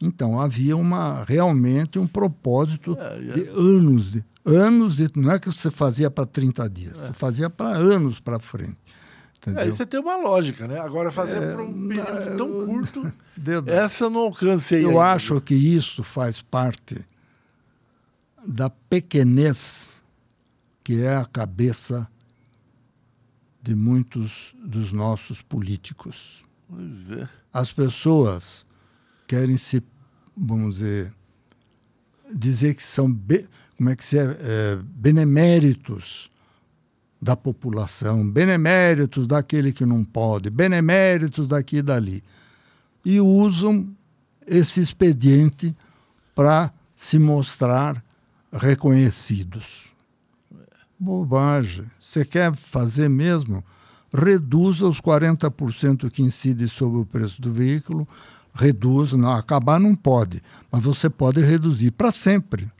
Então 0.00 0.38
havia 0.38 0.76
uma 0.76 1.24
realmente 1.26 1.98
um 1.98 2.06
propósito 2.06 2.96
É, 3.00 3.16
é- 3.16 3.32
de 3.32 3.48
anos, 3.48 4.12
de 4.12 4.24
anos 4.44 4.96
de, 4.96 5.10
não 5.16 5.32
é 5.32 5.38
que 5.38 5.46
você 5.50 5.70
fazia 5.70 6.10
para 6.10 6.26
30 6.26 6.68
dias, 6.68 6.92
você 6.94 7.12
fazia 7.14 7.48
para 7.48 7.68
anos 7.70 8.20
para 8.20 8.38
frente. 8.38 8.76
É, 9.46 9.50
Entendeu? 9.52 9.74
você 9.76 9.86
tem 9.86 10.00
uma 10.00 10.16
lógica, 10.16 10.66
né? 10.66 10.78
Agora 10.80 11.10
fazer 11.10 11.54
por 11.54 11.60
um 11.62 11.88
período 11.88 12.36
tão 12.36 12.66
curto, 12.66 13.12
essa 13.66 14.04
eu 14.04 14.10
não 14.10 14.20
alcancei. 14.22 14.84
Eu 14.84 14.90
ainda. 14.90 15.04
acho 15.14 15.40
que 15.40 15.54
isso 15.54 16.02
faz 16.02 16.42
parte 16.42 16.96
da 18.46 18.70
pequenez 18.70 20.02
que 20.84 21.02
é 21.02 21.16
a 21.16 21.24
cabeça 21.24 22.08
de 23.60 23.74
muitos 23.74 24.54
dos 24.64 24.92
nossos 24.92 25.42
políticos. 25.42 26.44
Pois 26.68 27.10
é. 27.10 27.28
As 27.52 27.72
pessoas 27.72 28.64
querem 29.26 29.56
se, 29.56 29.82
vamos 30.36 30.76
dizer, 30.76 31.12
dizer 32.32 32.74
que 32.74 32.82
são, 32.82 33.12
be- 33.12 33.48
como 33.76 33.90
é 33.90 33.96
que 33.96 34.04
se 34.04 34.16
é, 34.16 34.22
é, 34.22 34.76
beneméritos 34.84 36.30
da 37.20 37.34
população, 37.34 38.28
beneméritos 38.30 39.26
daquele 39.26 39.72
que 39.72 39.84
não 39.84 40.04
pode, 40.04 40.50
beneméritos 40.50 41.48
daqui 41.48 41.78
e 41.78 41.82
dali. 41.82 42.22
E 43.04 43.20
usam 43.20 43.88
esse 44.46 44.80
expediente 44.80 45.76
para 46.34 46.72
se 46.94 47.18
mostrar 47.18 48.04
reconhecidos. 48.58 49.92
Bobagem. 50.98 51.84
Você 52.00 52.24
quer 52.24 52.54
fazer 52.54 53.08
mesmo? 53.08 53.64
Reduza 54.12 54.86
os 54.86 55.00
40% 55.00 56.10
que 56.10 56.22
incide 56.22 56.68
sobre 56.68 57.00
o 57.00 57.06
preço 57.06 57.40
do 57.42 57.52
veículo, 57.52 58.08
reduza, 58.54 59.16
não, 59.16 59.32
acabar 59.32 59.78
não 59.78 59.94
pode, 59.94 60.42
mas 60.70 60.82
você 60.82 61.10
pode 61.10 61.40
reduzir 61.40 61.90
para 61.90 62.10
sempre. 62.10 62.70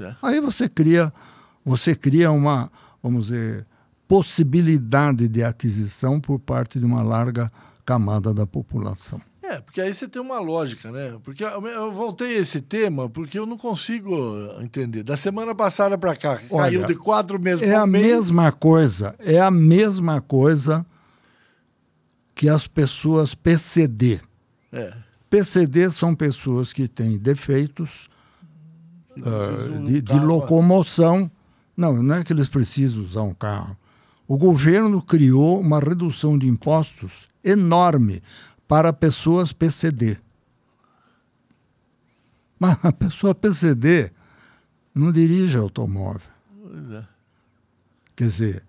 É. 0.00 0.14
Aí 0.22 0.40
você 0.40 0.68
cria, 0.68 1.12
você 1.64 1.94
cria 1.94 2.30
uma, 2.30 2.70
vamos 3.02 3.26
dizer, 3.26 3.66
possibilidade 4.08 5.28
de 5.28 5.42
aquisição 5.42 6.20
por 6.20 6.38
parte 6.38 6.78
de 6.78 6.84
uma 6.84 7.02
larga 7.02 7.50
camada 7.84 8.34
da 8.34 8.46
população. 8.46 9.20
É, 9.52 9.60
porque 9.60 9.82
aí 9.82 9.92
você 9.92 10.08
tem 10.08 10.22
uma 10.22 10.38
lógica, 10.40 10.90
né? 10.90 11.18
Porque 11.22 11.44
eu 11.44 11.92
voltei 11.92 12.38
a 12.38 12.40
esse 12.40 12.60
tema 12.62 13.10
porque 13.10 13.38
eu 13.38 13.44
não 13.44 13.58
consigo 13.58 14.10
entender. 14.60 15.02
Da 15.02 15.16
semana 15.16 15.54
passada 15.54 15.98
para 15.98 16.16
cá, 16.16 16.40
Olha, 16.50 16.62
caiu 16.62 16.86
de 16.86 16.94
quatro 16.94 17.38
meses 17.38 17.68
É 17.68 17.74
a 17.74 17.86
mês. 17.86 18.06
mesma 18.06 18.50
coisa, 18.50 19.14
é 19.18 19.38
a 19.38 19.50
mesma 19.50 20.22
coisa 20.22 20.86
que 22.34 22.48
as 22.48 22.66
pessoas 22.66 23.34
PCD. 23.34 24.20
É. 24.72 24.94
PCD 25.28 25.90
são 25.90 26.14
pessoas 26.14 26.72
que 26.72 26.88
têm 26.88 27.18
defeitos 27.18 28.08
uh, 29.18 29.84
de, 29.84 30.00
de 30.00 30.18
locomoção. 30.18 31.30
Não, 31.76 32.02
não 32.02 32.14
é 32.14 32.24
que 32.24 32.32
eles 32.32 32.48
precisam 32.48 33.02
usar 33.02 33.22
um 33.22 33.34
carro. 33.34 33.76
O 34.26 34.38
governo 34.38 35.02
criou 35.02 35.60
uma 35.60 35.78
redução 35.78 36.38
de 36.38 36.48
impostos 36.48 37.28
enorme 37.44 38.22
para 38.72 38.90
pessoas 38.90 39.52
PCD. 39.52 40.16
Mas 42.58 42.78
a 42.82 42.90
pessoa 42.90 43.34
PCD 43.34 44.10
não 44.94 45.12
dirige 45.12 45.58
automóvel. 45.58 46.22
É. 46.90 47.02
Quer 48.16 48.28
dizer, 48.28 48.62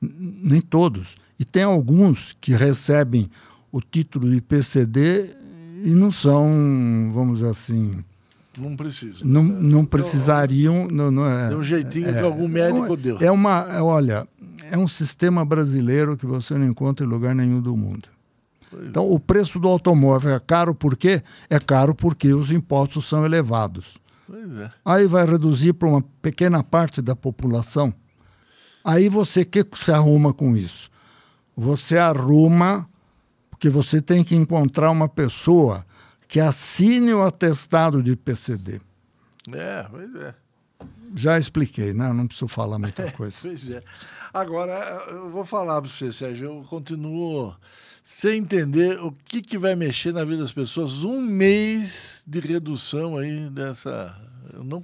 nem 0.00 0.60
todos. 0.60 1.16
E 1.36 1.44
tem 1.44 1.64
alguns 1.64 2.36
que 2.40 2.52
recebem 2.52 3.28
o 3.72 3.80
título 3.80 4.30
de 4.30 4.40
PCD 4.40 5.34
e 5.82 5.90
não 5.96 6.12
são, 6.12 7.10
vamos 7.12 7.40
dizer 7.40 7.50
assim. 7.50 8.04
Não 8.56 8.76
precisam. 8.76 9.26
Não, 9.26 9.42
não 9.42 9.84
precisariam. 9.84 10.86
Não, 10.86 11.10
não 11.10 11.26
é, 11.26 11.56
um 11.56 11.64
jeitinho 11.64 12.08
é, 12.08 12.12
que 12.12 12.18
algum 12.20 12.46
médico 12.46 12.94
é, 12.94 12.96
deu. 12.96 13.18
É 13.18 13.32
uma. 13.32 13.66
É, 13.68 13.82
olha, 13.82 14.28
é 14.70 14.78
um 14.78 14.86
sistema 14.86 15.44
brasileiro 15.44 16.16
que 16.16 16.24
você 16.24 16.56
não 16.56 16.66
encontra 16.66 17.04
em 17.04 17.08
lugar 17.08 17.34
nenhum 17.34 17.60
do 17.60 17.76
mundo. 17.76 18.08
Então, 18.82 19.10
o 19.10 19.18
preço 19.18 19.58
do 19.58 19.68
automóvel 19.68 20.34
é 20.34 20.40
caro 20.40 20.74
por 20.74 20.96
quê? 20.96 21.22
É 21.48 21.58
caro 21.58 21.94
porque 21.94 22.32
os 22.32 22.50
impostos 22.50 23.08
são 23.08 23.24
elevados. 23.24 23.98
É. 24.32 24.70
Aí 24.84 25.06
vai 25.06 25.26
reduzir 25.26 25.72
para 25.72 25.88
uma 25.88 26.02
pequena 26.22 26.62
parte 26.62 27.02
da 27.02 27.16
população. 27.16 27.92
Aí 28.84 29.08
você, 29.08 29.42
o 29.42 29.46
que 29.46 29.66
você 29.72 29.92
arruma 29.92 30.32
com 30.32 30.56
isso? 30.56 30.90
Você 31.56 31.98
arruma, 31.98 32.88
porque 33.50 33.68
você 33.68 34.00
tem 34.00 34.22
que 34.22 34.36
encontrar 34.36 34.90
uma 34.90 35.08
pessoa 35.08 35.84
que 36.28 36.38
assine 36.38 37.12
o 37.12 37.22
atestado 37.22 38.02
de 38.02 38.16
PCD. 38.16 38.80
É, 39.52 39.84
pois 39.90 40.14
é. 40.14 40.34
Já 41.14 41.38
expliquei, 41.38 41.92
né? 41.92 42.12
Não 42.12 42.26
preciso 42.26 42.46
falar 42.46 42.78
muita 42.78 43.10
coisa. 43.12 43.36
pois 43.42 43.68
é. 43.68 43.82
Agora, 44.32 45.06
eu 45.08 45.28
vou 45.28 45.44
falar 45.44 45.82
para 45.82 45.90
você, 45.90 46.12
Sérgio, 46.12 46.46
eu 46.46 46.64
continuo 46.70 47.54
sem 48.02 48.38
entender 48.38 48.98
o 49.00 49.12
que, 49.12 49.40
que 49.40 49.56
vai 49.56 49.74
mexer 49.74 50.12
na 50.12 50.24
vida 50.24 50.42
das 50.42 50.52
pessoas. 50.52 51.04
Um 51.04 51.20
mês 51.20 52.22
de 52.26 52.40
redução 52.40 53.16
aí 53.16 53.48
dessa. 53.50 54.16
Eu 54.52 54.64
não 54.64 54.82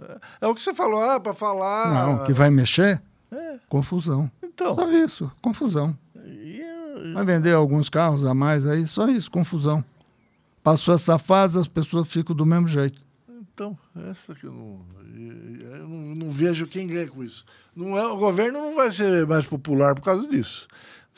é, 0.00 0.18
é 0.42 0.46
o 0.46 0.54
que 0.54 0.60
você 0.60 0.74
falou, 0.74 1.00
ah, 1.00 1.18
para 1.18 1.34
falar. 1.34 1.92
Não, 1.92 2.14
o 2.16 2.26
que 2.26 2.32
vai 2.32 2.50
mexer? 2.50 3.00
É. 3.30 3.58
Confusão. 3.68 4.30
Então. 4.42 4.74
Só 4.74 4.90
isso, 4.90 5.32
confusão. 5.40 5.96
Eu... 6.14 7.14
Vai 7.14 7.24
vender 7.24 7.54
alguns 7.54 7.88
carros 7.88 8.26
a 8.26 8.34
mais 8.34 8.66
aí, 8.66 8.86
só 8.86 9.08
isso, 9.08 9.30
confusão. 9.30 9.84
Passou 10.62 10.94
essa 10.94 11.18
fase, 11.18 11.58
as 11.58 11.68
pessoas 11.68 12.08
ficam 12.08 12.34
do 12.34 12.44
mesmo 12.44 12.68
jeito. 12.68 13.00
Então, 13.54 13.76
essa 14.10 14.34
que 14.34 14.44
eu 14.44 14.52
não, 14.52 14.80
eu 15.16 15.88
não, 15.88 16.14
não 16.14 16.30
vejo 16.30 16.66
quem 16.66 16.86
ganha 16.86 17.08
com 17.08 17.24
isso. 17.24 17.44
Não 17.74 17.96
é, 17.96 18.06
o 18.06 18.16
governo 18.16 18.58
não 18.58 18.74
vai 18.76 18.90
ser 18.90 19.26
mais 19.26 19.46
popular 19.46 19.94
por 19.94 20.02
causa 20.02 20.28
disso 20.28 20.68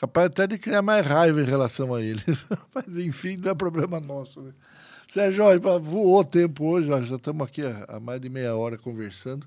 capaz 0.01 0.25
até 0.25 0.47
de 0.47 0.57
criar 0.57 0.81
mais 0.81 1.05
raiva 1.05 1.39
em 1.39 1.45
relação 1.45 1.93
a 1.93 2.01
ele. 2.01 2.23
Mas, 2.73 2.87
enfim, 2.97 3.37
não 3.37 3.51
é 3.51 3.53
problema 3.53 3.99
nosso. 3.99 4.41
Né? 4.41 4.51
Sérgio, 5.07 5.43
voou 5.79 6.19
o 6.19 6.25
tempo 6.25 6.65
hoje, 6.65 6.87
já 6.87 7.15
estamos 7.15 7.47
aqui 7.47 7.61
há 7.87 7.99
mais 7.99 8.19
de 8.19 8.27
meia 8.27 8.55
hora 8.55 8.79
conversando. 8.79 9.45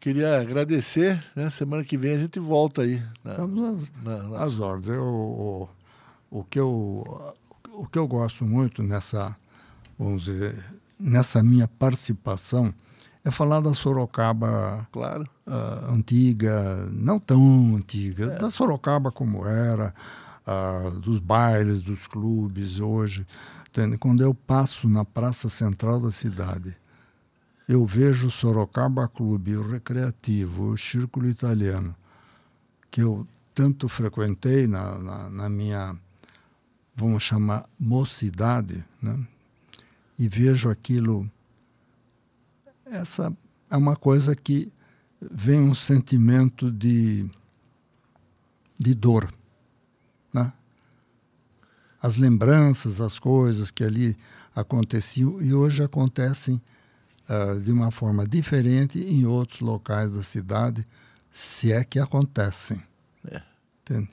Queria 0.00 0.40
agradecer, 0.40 1.22
né? 1.36 1.50
Semana 1.50 1.84
que 1.84 1.96
vem 1.96 2.14
a 2.14 2.18
gente 2.18 2.40
volta 2.40 2.82
aí. 2.82 3.02
Na, 3.22 3.32
Estamos 3.32 3.92
na, 4.02 4.18
na... 4.22 4.38
às 4.38 4.58
ordens. 4.58 4.96
Eu, 4.96 5.04
o, 5.04 5.68
o, 6.30 6.44
que 6.44 6.58
eu, 6.58 7.34
o 7.74 7.86
que 7.86 7.98
eu 7.98 8.08
gosto 8.08 8.44
muito 8.44 8.82
nessa, 8.82 9.36
vamos 9.98 10.24
dizer, 10.24 10.58
nessa 10.98 11.42
minha 11.42 11.68
participação 11.68 12.74
é 13.24 13.30
falar 13.30 13.60
da 13.60 13.74
Sorocaba 13.74 14.88
claro. 14.90 15.28
Uh, 15.46 15.92
antiga, 15.92 16.88
não 16.92 17.18
tão 17.18 17.76
antiga, 17.76 18.26
é. 18.26 18.38
da 18.38 18.50
Sorocaba 18.50 19.10
como 19.10 19.46
era, 19.46 19.94
uh, 20.46 21.00
dos 21.00 21.18
bailes, 21.18 21.82
dos 21.82 22.06
clubes 22.06 22.78
hoje. 22.78 23.26
Entende? 23.68 23.96
Quando 23.96 24.22
eu 24.22 24.34
passo 24.34 24.88
na 24.88 25.04
praça 25.04 25.48
central 25.48 26.00
da 26.00 26.12
cidade, 26.12 26.76
eu 27.68 27.86
vejo 27.86 28.28
o 28.28 28.30
Sorocaba 28.30 29.08
Clube, 29.08 29.56
o 29.56 29.66
Recreativo, 29.66 30.72
o 30.72 30.78
Círculo 30.78 31.26
Italiano, 31.26 31.94
que 32.90 33.00
eu 33.00 33.26
tanto 33.54 33.88
frequentei 33.88 34.66
na, 34.66 34.98
na, 34.98 35.30
na 35.30 35.48
minha, 35.48 35.96
vamos 36.94 37.22
chamar, 37.22 37.64
mocidade, 37.78 38.84
né? 39.00 39.26
e 40.18 40.28
vejo 40.28 40.68
aquilo 40.68 41.30
essa 42.92 43.32
é 43.70 43.76
uma 43.76 43.96
coisa 43.96 44.36
que 44.36 44.70
vem 45.30 45.60
um 45.60 45.74
sentimento 45.74 46.70
de, 46.70 47.28
de 48.78 48.94
dor. 48.94 49.32
Né? 50.32 50.52
As 52.00 52.16
lembranças, 52.16 53.00
as 53.00 53.18
coisas 53.18 53.70
que 53.70 53.84
ali 53.84 54.16
aconteciam 54.54 55.40
e 55.40 55.54
hoje 55.54 55.82
acontecem 55.82 56.60
uh, 57.28 57.60
de 57.60 57.70
uma 57.70 57.90
forma 57.90 58.26
diferente 58.26 58.98
em 58.98 59.24
outros 59.26 59.60
locais 59.60 60.12
da 60.12 60.22
cidade, 60.22 60.86
se 61.30 61.72
é 61.72 61.84
que 61.84 61.98
acontecem. 61.98 62.82
É. 63.28 63.42
Entende? 63.82 64.10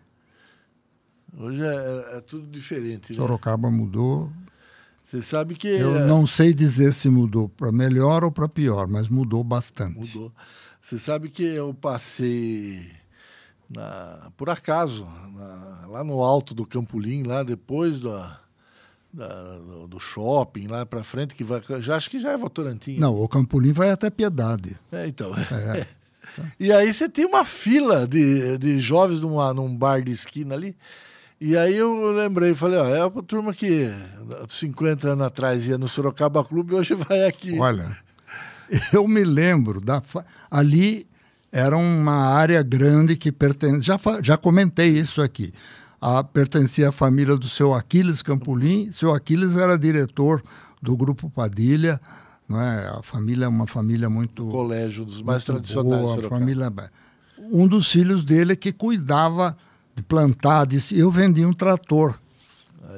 Hoje 1.37 1.61
é, 1.61 2.17
é, 2.17 2.21
tudo 2.21 2.47
diferente. 2.47 3.13
Né? 3.13 3.19
Sorocaba 3.19 3.69
mudou 3.69 4.31
você 5.09 5.23
sabe 5.23 5.55
que. 5.55 5.67
Eu 5.67 5.95
é... 5.95 6.05
não 6.05 6.27
sei 6.27 6.53
dizer 6.53 6.93
se 6.93 7.09
mudou 7.09 7.49
para 7.49 7.71
melhor 7.71 8.23
ou 8.23 8.31
para 8.31 8.47
pior, 8.47 8.87
mas 8.87 9.09
mudou 9.09 9.43
bastante. 9.43 10.15
Mudou. 10.15 10.31
Você 10.89 10.97
sabe 10.97 11.29
que 11.29 11.43
eu 11.43 11.71
passei, 11.71 12.89
na, 13.69 14.31
por 14.35 14.49
acaso, 14.49 15.07
na, 15.35 15.85
lá 15.87 16.03
no 16.03 16.23
alto 16.23 16.55
do 16.55 16.65
Campolim, 16.65 17.21
lá 17.21 17.43
depois 17.43 17.99
do, 17.99 18.09
da, 19.13 19.59
do 19.87 19.99
shopping, 19.99 20.65
lá 20.65 20.87
para 20.87 21.03
frente, 21.03 21.35
que 21.35 21.43
vai. 21.43 21.61
Já, 21.79 21.95
acho 21.95 22.09
que 22.09 22.17
já 22.17 22.31
é 22.31 22.37
Votorantim. 22.37 22.97
Não, 22.97 23.15
o 23.15 23.27
Campolim 23.27 23.71
vai 23.71 23.91
até 23.91 24.09
Piedade. 24.09 24.79
É, 24.91 25.05
então. 25.05 25.31
É. 25.35 25.85
e 26.59 26.71
aí 26.71 26.91
você 26.91 27.07
tem 27.07 27.23
uma 27.23 27.45
fila 27.45 28.07
de, 28.07 28.57
de 28.57 28.79
jovens 28.79 29.19
numa, 29.19 29.53
num 29.53 29.77
bar 29.77 30.01
de 30.01 30.11
esquina 30.11 30.55
ali. 30.55 30.75
E 31.39 31.55
aí 31.55 31.75
eu 31.75 32.11
lembrei, 32.13 32.55
falei, 32.55 32.79
ó, 32.79 32.87
é 32.87 32.99
a 32.99 33.11
turma 33.21 33.53
que 33.53 33.91
50 34.47 35.09
anos 35.09 35.27
atrás 35.27 35.67
ia 35.67 35.77
no 35.77 35.87
Sorocaba 35.87 36.43
Clube, 36.43 36.73
hoje 36.73 36.95
vai 36.95 37.25
aqui. 37.25 37.59
Olha, 37.59 37.95
eu 38.93 39.07
me 39.07 39.23
lembro, 39.23 39.81
da, 39.81 40.01
ali 40.49 41.07
era 41.51 41.75
uma 41.75 42.33
área 42.33 42.61
grande 42.61 43.15
que 43.15 43.31
pertence, 43.31 43.81
já, 43.81 43.99
já 44.21 44.37
comentei 44.37 44.89
isso 44.89 45.21
aqui, 45.21 45.51
a, 45.99 46.23
pertencia 46.23 46.89
à 46.89 46.91
família 46.91 47.35
do 47.35 47.47
seu 47.47 47.73
Aquiles 47.73 48.21
Campolim, 48.21 48.91
seu 48.91 49.13
Aquiles 49.13 49.55
era 49.55 49.77
diretor 49.77 50.41
do 50.81 50.95
Grupo 50.95 51.29
Padilha, 51.29 51.99
não 52.47 52.61
é? 52.61 52.87
a 52.87 53.01
família 53.03 53.45
é 53.45 53.47
uma 53.47 53.67
família 53.67 54.09
muito... 54.09 54.47
O 54.47 54.51
colégio 54.51 55.05
dos 55.05 55.21
mais 55.21 55.43
tradicionais 55.43 56.01
boa, 56.01 56.29
família, 56.29 56.73
Um 57.51 57.67
dos 57.67 57.91
filhos 57.91 58.23
dele 58.23 58.55
que 58.55 58.71
cuidava 58.71 59.57
de 59.95 60.01
plantar, 60.03 60.65
disse, 60.65 60.97
eu 60.97 61.11
vendi 61.11 61.45
um 61.45 61.53
trator 61.53 62.17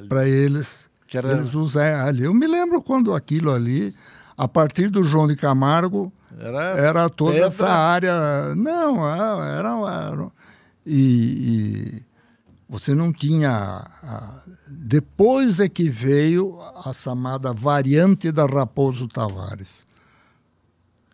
para 0.08 0.26
eles. 0.28 0.88
Que 1.06 1.18
era... 1.18 1.32
Eles 1.32 1.52
usam 1.54 1.82
ali. 2.06 2.22
Eu 2.22 2.34
me 2.34 2.46
lembro 2.46 2.80
quando 2.82 3.12
aquilo 3.12 3.52
ali, 3.52 3.94
a 4.36 4.48
partir 4.48 4.88
do 4.88 5.04
João 5.04 5.26
de 5.26 5.36
Camargo, 5.36 6.12
era, 6.38 6.62
era 6.78 7.10
toda 7.10 7.32
pedra. 7.32 7.46
essa 7.46 7.68
área. 7.68 8.54
Não, 8.54 9.06
era. 9.06 9.58
era 9.58 10.32
e, 10.84 10.94
e, 10.94 12.02
você 12.68 12.94
não 12.94 13.12
tinha. 13.12 13.84
Depois 14.70 15.60
é 15.60 15.68
que 15.68 15.88
veio 15.88 16.58
a 16.84 16.92
chamada 16.92 17.52
variante 17.52 18.32
da 18.32 18.46
Raposo 18.46 19.06
Tavares. 19.06 19.86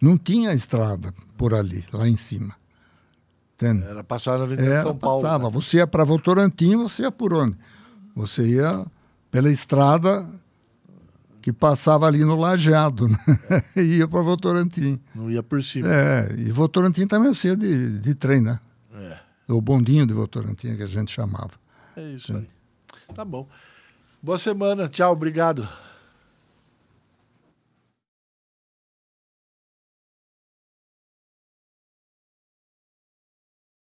Não 0.00 0.16
tinha 0.16 0.52
estrada 0.54 1.12
por 1.36 1.52
ali, 1.52 1.84
lá 1.92 2.08
em 2.08 2.16
cima. 2.16 2.54
Entende? 3.54 3.84
Era 3.84 4.04
passar 4.04 4.38
na 4.38 4.44
Avenida 4.44 4.68
Era, 4.68 4.82
São 4.82 4.96
Paulo. 4.96 5.22
Passava. 5.22 5.44
Né? 5.44 5.50
Você 5.50 5.78
ia 5.78 5.86
para 5.86 6.04
Votorantim, 6.04 6.76
você 6.76 7.02
ia 7.02 7.10
por 7.10 7.34
onde? 7.34 7.56
Você 8.14 8.46
ia 8.46 8.86
pela 9.30 9.50
estrada 9.50 10.24
que 11.48 11.52
passava 11.52 12.06
ali 12.06 12.24
no 12.26 12.36
Lajeado, 12.36 13.08
né? 13.08 13.18
e 13.74 13.98
ia 13.98 14.08
para 14.08 14.20
Votorantim. 14.20 15.00
Não 15.14 15.30
ia 15.30 15.42
por 15.42 15.62
cima. 15.62 15.88
É, 15.88 16.28
e 16.36 16.52
Votorantim 16.52 17.06
também 17.06 17.32
você 17.32 17.48
ia 17.48 17.56
de, 17.56 18.00
de 18.00 18.14
trem, 18.14 18.42
né? 18.42 18.60
É. 18.94 19.16
o 19.52 19.60
bondinho 19.60 20.06
de 20.06 20.12
Votorantim 20.12 20.76
que 20.76 20.82
a 20.82 20.86
gente 20.86 21.10
chamava. 21.10 21.52
É 21.96 22.02
isso 22.10 22.36
aí. 22.36 22.46
Tá 23.14 23.24
bom. 23.24 23.48
Boa 24.22 24.36
semana. 24.36 24.88
Tchau, 24.88 25.12
obrigado. 25.12 25.66